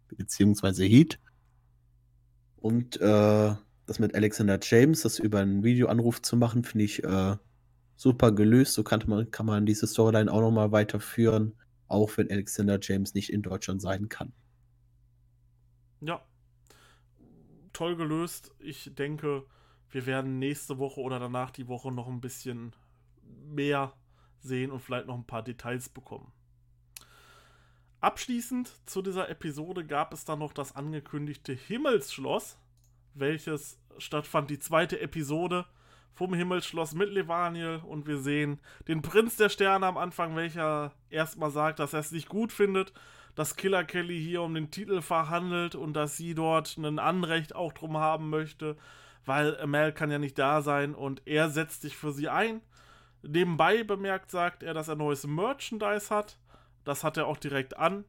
beziehungsweise 0.08 0.84
Heat. 0.84 1.20
Und 2.56 3.00
äh, 3.00 3.54
das 3.86 3.98
mit 3.98 4.14
Alexander 4.14 4.58
James, 4.60 5.02
das 5.02 5.18
über 5.18 5.40
einen 5.40 5.62
Videoanruf 5.62 6.20
zu 6.22 6.36
machen, 6.36 6.64
finde 6.64 6.84
ich 6.84 7.04
äh, 7.04 7.36
super 7.96 8.32
gelöst. 8.32 8.74
So 8.74 8.82
kann 8.82 9.02
man, 9.06 9.30
kann 9.30 9.46
man 9.46 9.66
diese 9.66 9.86
Storyline 9.86 10.32
auch 10.32 10.40
nochmal 10.40 10.72
weiterführen, 10.72 11.52
auch 11.88 12.16
wenn 12.16 12.30
Alexander 12.30 12.78
James 12.80 13.14
nicht 13.14 13.32
in 13.32 13.42
Deutschland 13.42 13.82
sein 13.82 14.08
kann. 14.08 14.32
Ja, 16.00 16.22
toll 17.72 17.96
gelöst. 17.96 18.52
Ich 18.58 18.94
denke, 18.94 19.44
wir 19.90 20.06
werden 20.06 20.38
nächste 20.38 20.78
Woche 20.78 21.00
oder 21.00 21.18
danach 21.18 21.50
die 21.50 21.68
Woche 21.68 21.90
noch 21.90 22.08
ein 22.08 22.20
bisschen 22.20 22.74
mehr 23.22 23.94
sehen 24.40 24.70
und 24.70 24.80
vielleicht 24.80 25.06
noch 25.06 25.16
ein 25.16 25.26
paar 25.26 25.42
Details 25.42 25.88
bekommen. 25.88 26.32
Abschließend 28.00 28.70
zu 28.86 29.02
dieser 29.02 29.28
Episode 29.28 29.84
gab 29.84 30.12
es 30.12 30.24
dann 30.24 30.38
noch 30.38 30.52
das 30.52 30.76
angekündigte 30.76 31.52
Himmelsschloss, 31.52 32.56
welches 33.14 33.80
stattfand, 33.98 34.50
die 34.50 34.60
zweite 34.60 35.00
Episode 35.00 35.66
vom 36.14 36.34
Himmelsschloss 36.34 36.94
mit 36.94 37.10
Levaniel 37.10 37.80
und 37.86 38.06
wir 38.06 38.18
sehen 38.18 38.58
den 38.88 39.02
Prinz 39.02 39.36
der 39.36 39.48
Sterne 39.48 39.86
am 39.86 39.96
Anfang, 39.96 40.34
welcher 40.36 40.92
erstmal 41.10 41.50
sagt, 41.50 41.78
dass 41.78 41.92
er 41.92 42.00
es 42.00 42.12
nicht 42.12 42.28
gut 42.28 42.52
findet, 42.52 42.92
dass 43.34 43.56
Killer 43.56 43.84
Kelly 43.84 44.20
hier 44.20 44.42
um 44.42 44.54
den 44.54 44.70
Titel 44.70 45.00
verhandelt 45.00 45.74
und 45.74 45.92
dass 45.92 46.16
sie 46.16 46.34
dort 46.34 46.76
ein 46.76 46.98
Anrecht 46.98 47.54
auch 47.54 47.72
drum 47.72 47.98
haben 47.98 48.30
möchte, 48.30 48.76
weil 49.24 49.64
Mel 49.66 49.92
kann 49.92 50.10
ja 50.10 50.18
nicht 50.18 50.38
da 50.38 50.62
sein 50.62 50.94
und 50.94 51.22
er 51.26 51.50
setzt 51.50 51.82
sich 51.82 51.96
für 51.96 52.12
sie 52.12 52.28
ein 52.28 52.62
Nebenbei 53.22 53.82
bemerkt 53.82 54.30
sagt 54.30 54.62
er, 54.62 54.74
dass 54.74 54.88
er 54.88 54.96
neues 54.96 55.26
Merchandise 55.26 56.14
hat. 56.14 56.38
Das 56.84 57.04
hat 57.04 57.16
er 57.16 57.26
auch 57.26 57.36
direkt 57.36 57.76
an. 57.76 58.04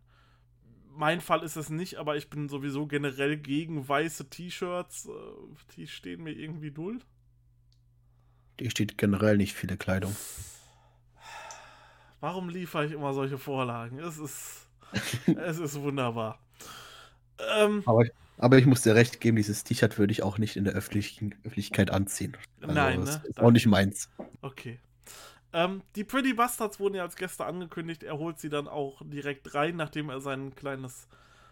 Mein 0.87 1.21
Fall 1.21 1.43
ist 1.43 1.55
es 1.55 1.69
nicht, 1.69 1.97
aber 1.97 2.17
ich 2.17 2.29
bin 2.29 2.49
sowieso 2.49 2.85
generell 2.85 3.37
gegen 3.37 3.87
weiße 3.87 4.29
T-Shirts. 4.29 5.07
Äh, 5.07 5.11
die 5.75 5.87
stehen 5.87 6.23
mir 6.23 6.31
irgendwie 6.31 6.71
null. 6.71 6.99
Die 8.59 8.69
steht 8.69 8.97
generell 8.97 9.37
nicht 9.37 9.53
viele 9.53 9.77
Kleidung. 9.77 10.15
Warum 12.19 12.49
liefere 12.49 12.85
ich 12.85 12.91
immer 12.91 13.13
solche 13.13 13.37
Vorlagen? 13.37 13.99
Es 13.99 14.17
ist, 14.17 14.67
es 15.37 15.57
ist 15.57 15.79
wunderbar. 15.79 16.39
Ähm, 17.57 17.83
aber, 17.85 18.05
aber, 18.37 18.57
ich 18.57 18.65
muss 18.65 18.81
dir 18.81 18.95
recht 18.95 19.21
geben, 19.21 19.37
dieses 19.37 19.63
T-Shirt 19.63 19.97
würde 19.97 20.11
ich 20.11 20.23
auch 20.23 20.37
nicht 20.37 20.57
in 20.57 20.65
der 20.65 20.73
Öffentlichkeit 20.73 21.91
anziehen. 21.91 22.35
Also, 22.61 22.73
Nein, 22.73 23.03
ne? 23.03 23.23
Ist 23.25 23.39
auch 23.39 23.51
nicht 23.51 23.65
meins. 23.65 24.09
Okay. 24.41 24.79
Ähm, 25.53 25.81
die 25.95 26.03
Pretty 26.03 26.33
Bastards 26.33 26.79
wurden 26.79 26.95
ja 26.95 27.03
als 27.03 27.15
Gäste 27.15 27.45
angekündigt. 27.45 28.03
Er 28.03 28.17
holt 28.17 28.39
sie 28.39 28.49
dann 28.49 28.67
auch 28.67 29.01
direkt 29.05 29.53
rein, 29.55 29.77
nachdem 29.77 30.09
er 30.09 30.19
sein 30.19 30.53
kleines 30.53 31.07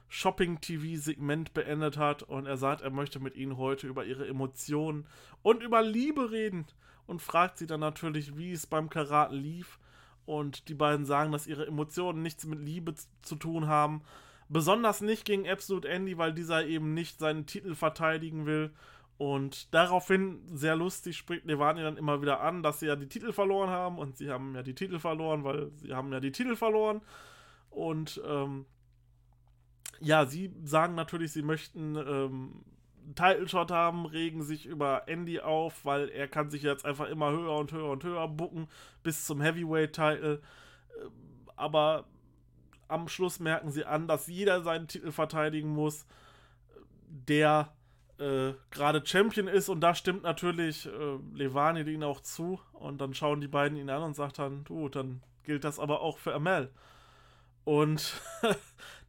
Shopping-TV-Segment 0.09 1.53
beendet 1.53 1.97
hat. 1.97 2.23
Und 2.23 2.45
er 2.45 2.57
sagt, 2.57 2.81
er 2.81 2.91
möchte 2.91 3.19
mit 3.19 3.35
ihnen 3.35 3.57
heute 3.57 3.87
über 3.87 4.05
ihre 4.05 4.27
Emotionen 4.27 5.07
und 5.41 5.63
über 5.63 5.81
Liebe 5.81 6.31
reden. 6.31 6.65
Und 7.07 7.21
fragt 7.21 7.57
sie 7.57 7.67
dann 7.67 7.79
natürlich, 7.79 8.37
wie 8.37 8.51
es 8.51 8.67
beim 8.67 8.89
Karate 8.89 9.35
lief. 9.35 9.79
Und 10.25 10.67
die 10.67 10.73
beiden 10.73 11.05
sagen, 11.05 11.31
dass 11.31 11.47
ihre 11.47 11.65
Emotionen 11.65 12.21
nichts 12.21 12.45
mit 12.45 12.59
Liebe 12.59 12.93
zu 13.21 13.35
tun 13.35 13.67
haben. 13.67 14.03
Besonders 14.49 15.01
nicht 15.01 15.25
gegen 15.25 15.49
Absolute 15.49 15.87
Andy, 15.87 16.17
weil 16.17 16.33
dieser 16.33 16.65
eben 16.65 16.93
nicht 16.93 17.19
seinen 17.19 17.45
Titel 17.45 17.75
verteidigen 17.75 18.45
will. 18.45 18.71
Und 19.17 19.73
daraufhin, 19.73 20.41
sehr 20.53 20.75
lustig, 20.75 21.17
spricht 21.17 21.45
Levani 21.45 21.81
dann 21.81 21.97
immer 21.97 22.21
wieder 22.21 22.41
an, 22.41 22.61
dass 22.61 22.79
sie 22.79 22.85
ja 22.85 22.95
die 22.95 23.09
Titel 23.09 23.33
verloren 23.33 23.69
haben. 23.69 23.97
Und 23.97 24.17
sie 24.17 24.29
haben 24.29 24.53
ja 24.53 24.61
die 24.61 24.75
Titel 24.75 24.99
verloren, 24.99 25.43
weil 25.43 25.71
sie 25.77 25.93
haben 25.93 26.11
ja 26.11 26.19
die 26.19 26.31
Titel 26.31 26.55
verloren. 26.55 27.01
Und 27.69 28.21
ähm, 28.27 28.65
ja, 29.99 30.25
sie 30.25 30.53
sagen 30.63 30.95
natürlich, 30.95 31.31
sie 31.31 31.41
möchten 31.41 31.95
ähm, 31.95 32.63
Title 33.15 33.47
Shot 33.47 33.71
haben, 33.71 34.05
regen 34.05 34.43
sich 34.43 34.65
über 34.65 35.07
Andy 35.07 35.39
auf, 35.39 35.85
weil 35.85 36.09
er 36.09 36.27
kann 36.27 36.49
sich 36.49 36.61
jetzt 36.61 36.85
einfach 36.85 37.09
immer 37.09 37.31
höher 37.31 37.57
und 37.57 37.71
höher 37.71 37.89
und 37.89 38.03
höher 38.03 38.27
bucken 38.27 38.67
bis 39.03 39.25
zum 39.25 39.41
Heavyweight 39.41 39.93
Title. 39.93 40.41
Ähm, 41.01 41.11
aber 41.55 42.05
am 42.87 43.07
Schluss 43.07 43.39
merken 43.39 43.71
sie 43.71 43.85
an, 43.85 44.07
dass 44.07 44.27
jeder 44.27 44.61
seinen 44.61 44.87
Titel 44.87 45.11
verteidigen 45.11 45.69
muss, 45.69 46.05
der 47.07 47.73
äh, 48.19 48.53
gerade 48.71 49.05
Champion 49.05 49.47
ist 49.47 49.69
und 49.69 49.81
da 49.81 49.93
stimmt 49.93 50.23
natürlich 50.23 50.87
äh, 50.87 51.17
Levani 51.33 51.81
ihn 51.81 52.03
auch 52.03 52.21
zu 52.21 52.59
und 52.73 52.99
dann 52.99 53.13
schauen 53.13 53.41
die 53.41 53.47
beiden 53.47 53.77
ihn 53.77 53.89
an 53.89 54.03
und 54.03 54.15
sagt 54.15 54.39
dann, 54.39 54.63
du, 54.63 54.89
dann 54.89 55.21
gilt 55.43 55.63
das 55.63 55.79
aber 55.79 56.01
auch 56.01 56.17
für 56.17 56.33
Amel. 56.33 56.71
Und 57.67 58.13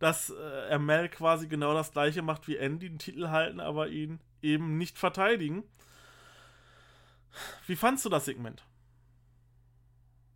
dass 0.01 0.31
äh, 0.31 0.75
Amel 0.75 1.09
quasi 1.09 1.47
genau 1.47 1.75
das 1.75 1.92
gleiche 1.92 2.23
macht 2.23 2.49
wie 2.49 2.57
Andy, 2.57 2.88
den 2.88 2.99
Titel 2.99 3.29
halten, 3.29 3.61
aber 3.61 3.87
ihn 3.87 4.18
eben 4.42 4.77
nicht 4.79 4.99
verteidigen. 4.99 5.62
Wie 7.66 7.77
fandst 7.77 8.05
du 8.05 8.09
das 8.09 8.25
Segment? 8.25 8.64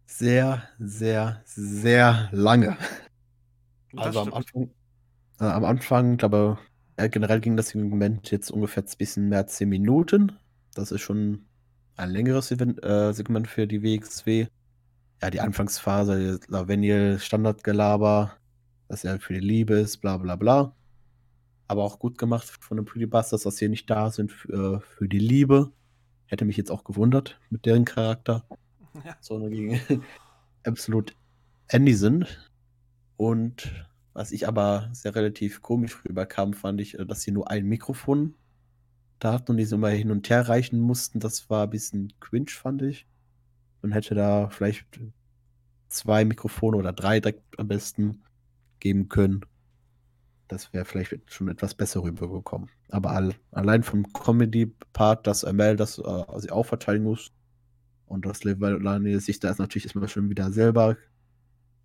Sehr, 0.07 0.63
sehr, 0.79 1.43
sehr 1.45 2.29
lange. 2.33 2.77
Das 3.93 4.07
Also 4.07 4.21
am 4.21 4.33
stimmt. 4.33 4.37
Anfang, 4.37 4.71
äh, 5.41 5.45
am 5.45 5.65
Anfang, 5.65 6.17
glaube 6.19 6.59
äh, 6.97 7.09
generell 7.09 7.41
ging 7.41 7.57
das 7.57 7.71
Segment 7.71 8.31
jetzt 8.31 8.51
ungefähr 8.51 8.85
ein 8.85 8.99
bisschen 8.99 9.29
mehr 9.29 9.41
als 9.41 9.57
10 9.57 9.69
Minuten. 9.69 10.33
Das 10.75 10.93
ist 10.93 11.01
schon 11.03 11.49
ein 11.97 12.11
längeres 12.11 12.51
Event, 12.51 12.83
äh, 12.85 13.13
Segment 13.13 13.49
für 13.49 13.67
die 13.67 13.83
WXW. 13.83 14.49
Ja, 15.23 15.31
die 15.31 15.41
Anfangsphase, 15.41 16.41
Laveniel, 16.49 17.21
Standardgelaber, 17.21 18.37
dass 18.89 19.05
er 19.05 19.21
für 19.21 19.35
die 19.35 19.41
Liebe 19.41 19.75
ist, 19.75 19.99
bla 19.99 20.17
bla 20.17 20.35
bla. 20.35 20.75
Aber 21.69 21.85
auch 21.85 22.01
gut 22.01 22.19
gemacht 22.19 22.49
von 22.61 22.77
den 22.77 22.85
Pretty 22.85 23.07
Busters, 23.07 23.45
dass 23.45 23.57
sie 23.57 23.69
nicht 23.69 23.89
da 23.89 24.11
sind 24.11 24.33
für, 24.33 24.81
für 24.81 25.09
die 25.09 25.21
Liebe. 25.21 25.71
Hätte 26.27 26.45
mich 26.45 26.57
jetzt 26.57 26.73
auch 26.73 26.83
gewundert 26.83 27.39
mit 27.51 27.67
deren 27.67 27.85
Charakter. 27.85 28.45
Ja. 29.05 29.17
Sondern 29.21 29.53
gegen 29.53 29.81
absolut 30.65 31.15
Andy 31.69 31.95
sind. 31.95 32.51
Und 33.17 33.87
was 34.15 34.33
ich 34.33 34.49
aber 34.49 34.91
sehr 34.93 35.15
relativ 35.15 35.63
komisch 35.63 36.05
rüberkam, 36.05 36.53
fand 36.53 36.81
ich, 36.81 36.99
äh, 36.99 37.07
dass 37.07 37.23
sie 37.23 37.31
nur 37.31 37.49
ein 37.49 37.65
Mikrofon 37.67 38.35
da 39.21 39.35
hatten 39.35 39.53
und 39.53 39.57
die 39.59 39.67
so 39.67 39.77
immer 39.77 39.91
hin 39.91 40.11
und 40.11 40.29
her 40.29 40.49
reichen 40.49 40.81
mussten. 40.81 41.21
Das 41.21 41.49
war 41.49 41.63
ein 41.63 41.71
bisschen 41.71 42.13
cringe, 42.19 42.51
fand 42.51 42.83
ich. 42.83 43.07
Man 43.83 43.93
hätte 43.93 44.15
da 44.15 44.49
vielleicht 44.49 44.87
zwei 45.89 46.25
Mikrofone 46.25 46.77
oder 46.77 46.93
drei 46.93 47.21
direkt 47.21 47.59
am 47.59 47.69
besten 47.69 48.23
geben 48.81 49.09
können. 49.09 49.43
Das 50.49 50.73
wäre 50.73 50.85
vielleicht 50.85 51.33
schon 51.33 51.49
etwas 51.49 51.75
besser 51.75 52.03
rübergekommen. 52.03 52.69
Aber 52.91 53.11
all, 53.11 53.35
allein 53.53 53.83
vom 53.83 54.13
Comedy-Part, 54.13 55.27
dass 55.27 55.45
Amel 55.45 55.77
das 55.77 55.99
äh, 55.99 56.25
sie 56.39 56.51
auch 56.51 56.65
verteidigen 56.67 57.05
muss 57.05 57.33
und 58.07 58.27
dass 58.27 58.45
Leilani 58.45 59.19
sich 59.21 59.41
da 59.41 59.55
natürlich 59.57 59.85
erstmal 59.85 60.09
schon 60.09 60.29
wieder 60.29 60.53
selber 60.53 60.97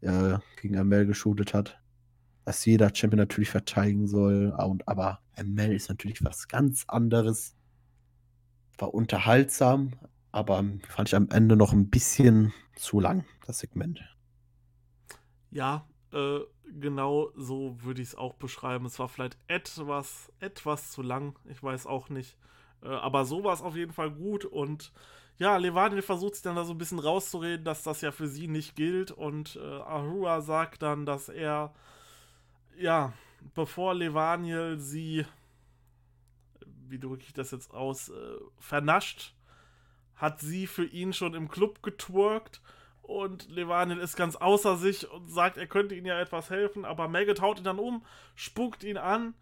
äh, 0.01 0.37
gegen 0.61 0.77
Amel 0.77 1.05
geshootet 1.05 1.53
hat. 1.53 1.79
Dass 2.43 2.65
jeder 2.65 2.93
Champion 2.93 3.19
natürlich 3.19 3.49
verteidigen 3.49 4.07
soll. 4.07 4.53
Und, 4.57 4.87
aber 4.87 5.19
Amel 5.37 5.73
ist 5.73 5.89
natürlich 5.89 6.23
was 6.23 6.47
ganz 6.47 6.85
anderes. 6.87 7.55
War 8.77 8.93
unterhaltsam, 8.93 9.93
aber 10.37 10.63
fand 10.87 11.09
ich 11.09 11.15
am 11.15 11.29
Ende 11.31 11.55
noch 11.55 11.73
ein 11.73 11.89
bisschen 11.89 12.53
zu 12.75 12.99
lang, 12.99 13.25
das 13.47 13.57
Segment. 13.57 14.03
Ja, 15.49 15.87
äh, 16.13 16.41
genau 16.79 17.31
so 17.35 17.75
würde 17.81 18.03
ich 18.03 18.09
es 18.09 18.15
auch 18.15 18.35
beschreiben. 18.35 18.85
Es 18.85 18.99
war 18.99 19.09
vielleicht 19.09 19.35
etwas, 19.47 20.31
etwas 20.39 20.91
zu 20.91 21.01
lang. 21.01 21.39
Ich 21.45 21.63
weiß 21.63 21.87
auch 21.87 22.09
nicht. 22.09 22.37
Äh, 22.83 22.89
aber 22.89 23.25
so 23.25 23.43
war 23.43 23.53
es 23.53 23.63
auf 23.63 23.75
jeden 23.75 23.93
Fall 23.93 24.11
gut. 24.11 24.45
Und 24.45 24.93
ja, 25.39 25.57
Levaniel 25.57 26.03
versucht 26.03 26.35
sich 26.35 26.43
dann 26.43 26.55
da 26.55 26.65
so 26.65 26.73
ein 26.73 26.77
bisschen 26.77 26.99
rauszureden, 26.99 27.65
dass 27.65 27.81
das 27.81 28.01
ja 28.01 28.11
für 28.11 28.27
sie 28.27 28.47
nicht 28.47 28.75
gilt. 28.75 29.09
Und 29.09 29.55
äh, 29.55 29.59
Ahura 29.59 30.41
sagt 30.41 30.83
dann, 30.83 31.07
dass 31.07 31.29
er, 31.29 31.73
ja, 32.77 33.11
bevor 33.55 33.95
Levaniel 33.95 34.77
sie, 34.79 35.25
wie 36.87 36.99
drücke 36.99 37.23
ich 37.23 37.33
das 37.33 37.49
jetzt 37.49 37.73
aus, 37.73 38.09
äh, 38.09 38.37
vernascht, 38.59 39.33
hat 40.17 40.39
sie 40.39 40.67
für 40.67 40.85
ihn 40.85 41.13
schon 41.13 41.33
im 41.33 41.47
Club 41.47 41.81
getwerkt 41.83 42.61
und 43.07 43.49
Levanil 43.49 43.99
ist 43.99 44.17
ganz 44.17 44.35
außer 44.35 44.75
sich 44.75 45.09
und 45.09 45.29
sagt, 45.29 45.57
er 45.57 45.67
könnte 45.67 45.95
ihm 45.95 46.05
ja 46.05 46.19
etwas 46.19 46.49
helfen, 46.49 46.83
aber 46.83 47.07
Maggot 47.07 47.41
haut 47.41 47.57
ihn 47.57 47.63
dann 47.63 47.79
um, 47.79 48.03
spuckt 48.35 48.83
ihn 48.83 48.97
an, 48.97 49.33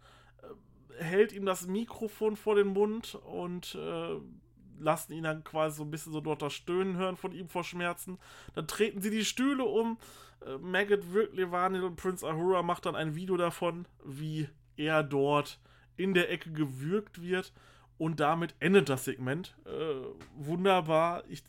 äh, 0.42 1.02
hält 1.02 1.32
ihm 1.32 1.44
das 1.44 1.66
Mikrofon 1.66 2.36
vor 2.36 2.54
den 2.54 2.68
Mund 2.68 3.16
und 3.26 3.74
äh, 3.74 4.20
lassen 4.78 5.12
ihn 5.12 5.24
dann 5.24 5.42
quasi 5.42 5.78
so 5.78 5.82
ein 5.82 5.90
bisschen 5.90 6.12
so 6.12 6.20
dort 6.20 6.42
das 6.42 6.52
Stöhnen 6.52 6.96
hören 6.96 7.16
von 7.16 7.32
ihm 7.32 7.48
vor 7.48 7.64
Schmerzen. 7.64 8.18
Dann 8.54 8.68
treten 8.68 9.00
sie 9.00 9.10
die 9.10 9.24
Stühle 9.24 9.64
um. 9.64 9.98
Äh, 10.46 10.58
Maggot 10.58 11.12
wirkt 11.12 11.34
Levanil 11.34 11.82
und 11.82 11.96
Prince 11.96 12.24
Ahura 12.24 12.62
macht 12.62 12.86
dann 12.86 12.94
ein 12.94 13.16
Video 13.16 13.36
davon, 13.36 13.88
wie 14.04 14.48
er 14.76 15.02
dort 15.02 15.58
in 15.96 16.14
der 16.14 16.30
Ecke 16.30 16.52
gewürgt 16.52 17.20
wird. 17.20 17.52
Und 17.98 18.20
damit 18.20 18.54
endet 18.60 18.88
das 18.88 19.04
Segment. 19.04 19.56
Äh, 19.64 19.70
wunderbar. 20.36 21.24
Ich 21.28 21.42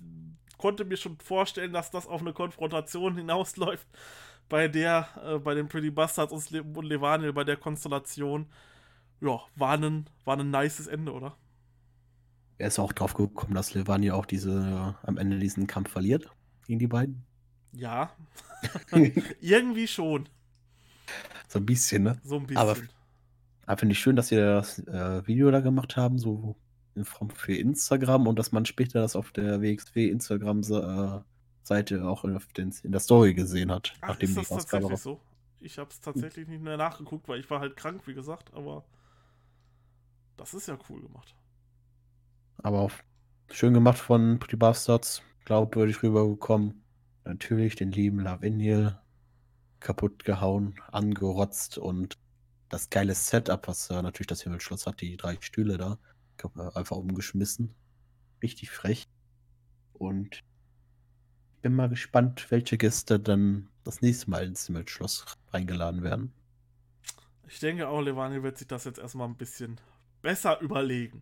konnte 0.58 0.86
mir 0.86 0.98
schon 0.98 1.18
vorstellen, 1.20 1.74
dass 1.74 1.92
das 1.92 2.08
auf 2.08 2.22
eine 2.22 2.34
Konfrontation 2.34 3.16
hinausläuft, 3.16 3.88
bei 4.50 4.68
der, 4.68 5.10
äh, 5.26 5.40
bei 5.40 5.54
den 5.54 5.68
Pretty 5.68 5.92
Bastards 5.92 6.32
und, 6.32 6.50
Le 6.52 6.64
und 6.64 6.86
Levanil 6.86 7.34
bei 7.34 7.44
der 7.44 7.58
Konstellation. 7.58 8.48
Ja, 9.20 9.42
war 9.56 9.74
ein, 9.74 10.10
war 10.26 10.40
ein 10.40 10.52
nices 10.52 10.88
Ende, 10.88 11.12
oder? 11.12 11.36
Er 12.60 12.68
ist 12.68 12.80
auch 12.80 12.94
drauf 12.94 13.14
gekommen, 13.14 13.54
dass 13.54 13.74
Levani 13.74 14.12
auch 14.12 14.26
diese, 14.26 14.96
äh, 15.04 15.08
am 15.08 15.18
Ende 15.18 15.38
diesen 15.38 15.68
Kampf 15.68 15.92
verliert 15.92 16.32
gegen 16.66 16.80
die 16.80 16.88
beiden. 16.88 17.24
Ja. 17.74 18.12
Irgendwie 19.42 19.88
schon. 19.88 20.30
So 21.48 21.60
ein 21.60 21.66
bisschen, 21.66 22.04
ne? 22.04 22.20
So 22.24 22.38
ein 22.38 22.48
bisschen. 22.48 22.58
Aber, 22.58 22.78
aber 23.68 23.78
finde 23.78 23.94
ich 23.94 24.00
schön, 24.00 24.16
dass 24.16 24.30
sie 24.30 24.38
das 24.38 24.80
äh, 24.88 25.28
Video 25.28 25.52
da 25.52 25.60
gemacht 25.60 25.98
haben, 25.98 26.18
so 26.18 26.56
in 26.96 27.04
Form 27.04 27.30
für 27.30 27.54
Instagram 27.54 28.26
und 28.26 28.40
dass 28.40 28.54
man 28.54 28.66
später 28.66 29.02
das 29.02 29.16
auf 29.16 29.32
der 29.34 29.62
WXW 29.62 30.08
Instagram-Seite 30.08 31.96
äh, 31.98 32.02
auch 32.02 32.24
in, 32.24 32.40
in, 32.56 32.92
der 32.92 33.02
Story 33.02 33.34
gesehen 33.34 33.70
hat. 33.70 33.94
Ach, 34.02 34.10
nachdem 34.10 34.30
ist 34.30 34.38
das 34.38 34.48
die 34.48 34.54
tatsächlich 34.56 34.90
war. 34.90 34.98
so? 34.98 35.20
Ich 35.60 35.78
habe 35.78 35.90
es 35.90 36.00
tatsächlich 36.00 36.48
nicht 36.48 36.64
mehr 36.64 36.78
nachgeguckt, 36.78 37.28
weil 37.28 37.42
ich 37.42 37.50
war 37.50 37.60
halt 37.60 37.76
krank, 37.76 38.08
wie 38.08 38.14
gesagt, 38.14 38.54
aber 38.54 38.86
das 40.38 40.54
ist 40.54 40.70
ja 40.70 40.78
cool 40.90 41.02
gemacht. 41.02 41.36
Aber 42.60 42.80
auch 42.80 42.92
schön 43.52 43.74
gemacht 43.74 44.00
von 44.00 44.40
Pretty 44.40 44.56
Bastards, 44.56 45.22
glaubwürdig 45.44 46.02
rübergekommen. 46.04 46.84
Natürlich 47.26 47.76
den 47.76 47.92
lieben 47.92 48.22
Laviniel 48.22 48.98
kaputt 49.82 50.24
gehauen, 50.24 50.80
angerotzt 50.90 51.78
und 51.78 52.18
das 52.70 52.90
geile 52.90 53.16
Setup, 53.16 53.68
was 53.68 53.90
äh, 53.90 54.02
natürlich 54.02 54.28
das 54.28 54.42
Himmelschloss 54.42 54.86
hat, 54.86 55.02
die 55.02 55.18
drei 55.18 55.38
Stühle 55.40 55.78
da, 55.78 55.98
einfach 56.74 56.98
umgeschmissen. 56.98 57.74
Richtig 58.42 58.70
frech. 58.70 59.08
Und 59.94 60.44
bin 61.62 61.76
mal 61.76 61.90
gespannt, 61.90 62.48
welche 62.50 62.78
Gäste 62.78 63.20
dann 63.20 63.70
das 63.84 64.02
nächste 64.02 64.30
Mal 64.30 64.46
ins 64.46 64.66
Himmelschloss 64.68 65.26
eingeladen 65.52 66.04
werden. 66.04 66.32
Ich 67.48 67.60
denke 67.60 67.88
auch, 67.88 68.02
Levani 68.02 68.44
wird 68.44 68.58
sich 68.58 68.68
das 68.68 68.84
jetzt 68.84 69.00
erstmal 69.00 69.28
ein 69.28 69.38
bisschen 69.38 69.80
besser 70.22 70.60
überlegen, 70.60 71.22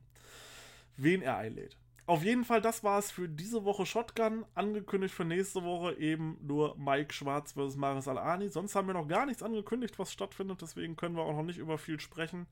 wen 0.98 1.22
er 1.22 1.38
einlädt. 1.38 1.78
Auf 2.08 2.24
jeden 2.24 2.44
Fall, 2.44 2.62
das 2.62 2.84
war 2.84 3.00
es 3.00 3.10
für 3.10 3.28
diese 3.28 3.66
Woche 3.66 3.86
Shotgun. 3.86 4.46
Angekündigt 4.54 5.14
für 5.14 5.26
nächste 5.26 5.64
Woche 5.64 5.98
eben 5.98 6.38
nur 6.42 6.78
Mike 6.78 7.12
Schwarz 7.12 7.54
vs. 7.54 7.78
Maris 7.78 8.08
Al-Ani. 8.08 8.50
Sonst 8.50 8.76
haben 8.76 8.88
wir 8.88 8.94
noch 8.94 9.08
gar 9.08 9.26
nichts 9.26 9.42
angekündigt, 9.42 9.98
was 9.98 10.12
stattfindet. 10.12 10.62
Deswegen 10.62 10.96
können 10.96 11.16
wir 11.16 11.24
auch 11.24 11.36
noch 11.36 11.44
nicht 11.44 11.58
über 11.58 11.80
viel 11.80 12.00
sprechen. 12.00 12.46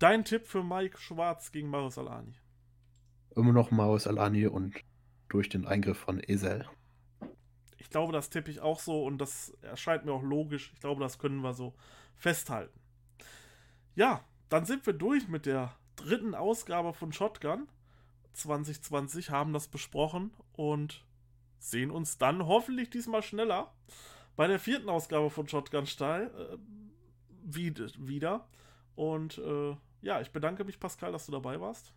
Dein 0.00 0.24
Tipp 0.24 0.46
für 0.46 0.64
Mike 0.64 0.98
Schwarz 0.98 1.52
gegen 1.52 1.70
Maris 1.70 1.96
Al-Ani? 1.96 2.34
Immer 3.36 3.52
noch 3.52 3.70
Maris 3.70 4.08
Al-Ani 4.08 4.48
und 4.48 4.74
durch 5.28 5.48
den 5.48 5.64
Eingriff 5.64 5.98
von 5.98 6.20
Esel. 6.20 6.66
Ich 7.76 7.90
glaube, 7.90 8.12
das 8.12 8.30
tippe 8.30 8.50
ich 8.50 8.60
auch 8.60 8.80
so 8.80 9.04
und 9.04 9.18
das 9.18 9.50
erscheint 9.62 10.04
mir 10.04 10.12
auch 10.12 10.22
logisch. 10.22 10.72
Ich 10.74 10.80
glaube, 10.80 11.00
das 11.00 11.18
können 11.18 11.40
wir 11.40 11.54
so 11.54 11.74
festhalten. 12.16 12.78
Ja, 13.94 14.24
dann 14.48 14.64
sind 14.64 14.84
wir 14.86 14.92
durch 14.92 15.28
mit 15.28 15.46
der 15.46 15.72
dritten 15.94 16.34
Ausgabe 16.34 16.92
von 16.92 17.12
Shotgun. 17.12 17.68
2020 18.38 19.30
haben 19.30 19.52
das 19.52 19.68
besprochen 19.68 20.32
und 20.52 21.04
sehen 21.58 21.90
uns 21.90 22.18
dann 22.18 22.46
hoffentlich 22.46 22.90
diesmal 22.90 23.22
schneller 23.22 23.72
bei 24.36 24.46
der 24.46 24.58
vierten 24.58 24.88
Ausgabe 24.88 25.30
von 25.30 25.48
Shotgun 25.48 25.86
Style 25.86 26.30
äh, 26.52 27.56
wieder. 27.98 28.48
Und 28.94 29.38
äh, 29.38 29.76
ja, 30.00 30.20
ich 30.20 30.30
bedanke 30.30 30.64
mich, 30.64 30.78
Pascal, 30.78 31.12
dass 31.12 31.26
du 31.26 31.32
dabei 31.32 31.60
warst. 31.60 31.92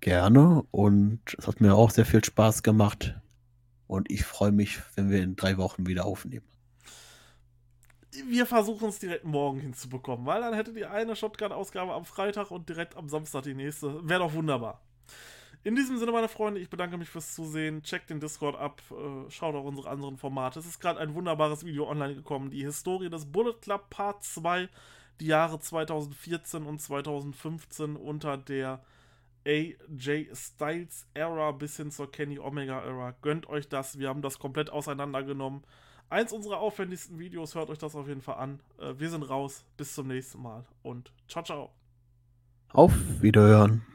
Gerne 0.00 0.64
und 0.70 1.20
es 1.38 1.46
hat 1.46 1.60
mir 1.60 1.74
auch 1.74 1.90
sehr 1.90 2.06
viel 2.06 2.24
Spaß 2.24 2.62
gemacht. 2.62 3.14
Und 3.86 4.10
ich 4.10 4.24
freue 4.24 4.52
mich, 4.52 4.80
wenn 4.94 5.10
wir 5.10 5.22
in 5.22 5.36
drei 5.36 5.58
Wochen 5.58 5.86
wieder 5.86 6.06
aufnehmen. 6.06 6.46
Wir 8.26 8.46
versuchen 8.46 8.88
es 8.88 8.98
direkt 8.98 9.24
morgen 9.24 9.60
hinzubekommen, 9.60 10.26
weil 10.26 10.40
dann 10.40 10.54
hätte 10.54 10.72
die 10.72 10.86
eine 10.86 11.14
Shotgun-Ausgabe 11.14 11.92
am 11.92 12.04
Freitag 12.04 12.50
und 12.50 12.68
direkt 12.68 12.96
am 12.96 13.08
Samstag 13.08 13.42
die 13.42 13.54
nächste. 13.54 14.06
Wäre 14.08 14.20
doch 14.20 14.34
wunderbar. 14.34 14.80
In 15.64 15.76
diesem 15.76 15.96
Sinne, 15.96 16.10
meine 16.10 16.28
Freunde, 16.28 16.60
ich 16.60 16.70
bedanke 16.70 16.96
mich 16.96 17.08
fürs 17.08 17.34
Zusehen. 17.34 17.82
Checkt 17.82 18.10
den 18.10 18.18
Discord 18.18 18.58
ab, 18.58 18.82
äh, 18.90 19.30
schaut 19.30 19.54
auch 19.54 19.64
unsere 19.64 19.90
anderen 19.90 20.16
Formate. 20.16 20.58
Es 20.58 20.66
ist 20.66 20.80
gerade 20.80 20.98
ein 20.98 21.14
wunderbares 21.14 21.64
Video 21.64 21.88
online 21.88 22.16
gekommen. 22.16 22.50
Die 22.50 22.64
Historie 22.64 23.10
des 23.10 23.26
Bullet 23.26 23.54
Club 23.60 23.88
Part 23.88 24.24
2, 24.24 24.68
die 25.20 25.26
Jahre 25.26 25.60
2014 25.60 26.64
und 26.64 26.80
2015 26.80 27.94
unter 27.94 28.36
der 28.36 28.82
AJ 29.46 30.34
Styles 30.34 31.06
Era 31.14 31.52
bis 31.52 31.76
hin 31.76 31.90
zur 31.90 32.10
Kenny 32.10 32.38
Omega 32.40 32.82
Era. 32.82 33.14
Gönnt 33.22 33.48
euch 33.48 33.68
das, 33.68 33.98
wir 33.98 34.08
haben 34.08 34.22
das 34.22 34.38
komplett 34.38 34.70
auseinandergenommen. 34.70 35.62
Eins 36.10 36.32
unserer 36.32 36.58
aufwendigsten 36.58 37.18
Videos, 37.18 37.54
hört 37.54 37.70
euch 37.70 37.78
das 37.78 37.94
auf 37.94 38.08
jeden 38.08 38.20
Fall 38.20 38.36
an. 38.36 38.60
Äh, 38.78 38.94
wir 38.98 39.10
sind 39.10 39.22
raus, 39.22 39.64
bis 39.76 39.94
zum 39.94 40.08
nächsten 40.08 40.42
Mal 40.42 40.64
und 40.82 41.12
ciao, 41.28 41.44
ciao. 41.44 41.70
Auf 42.72 42.92
Wiederhören. 43.20 43.91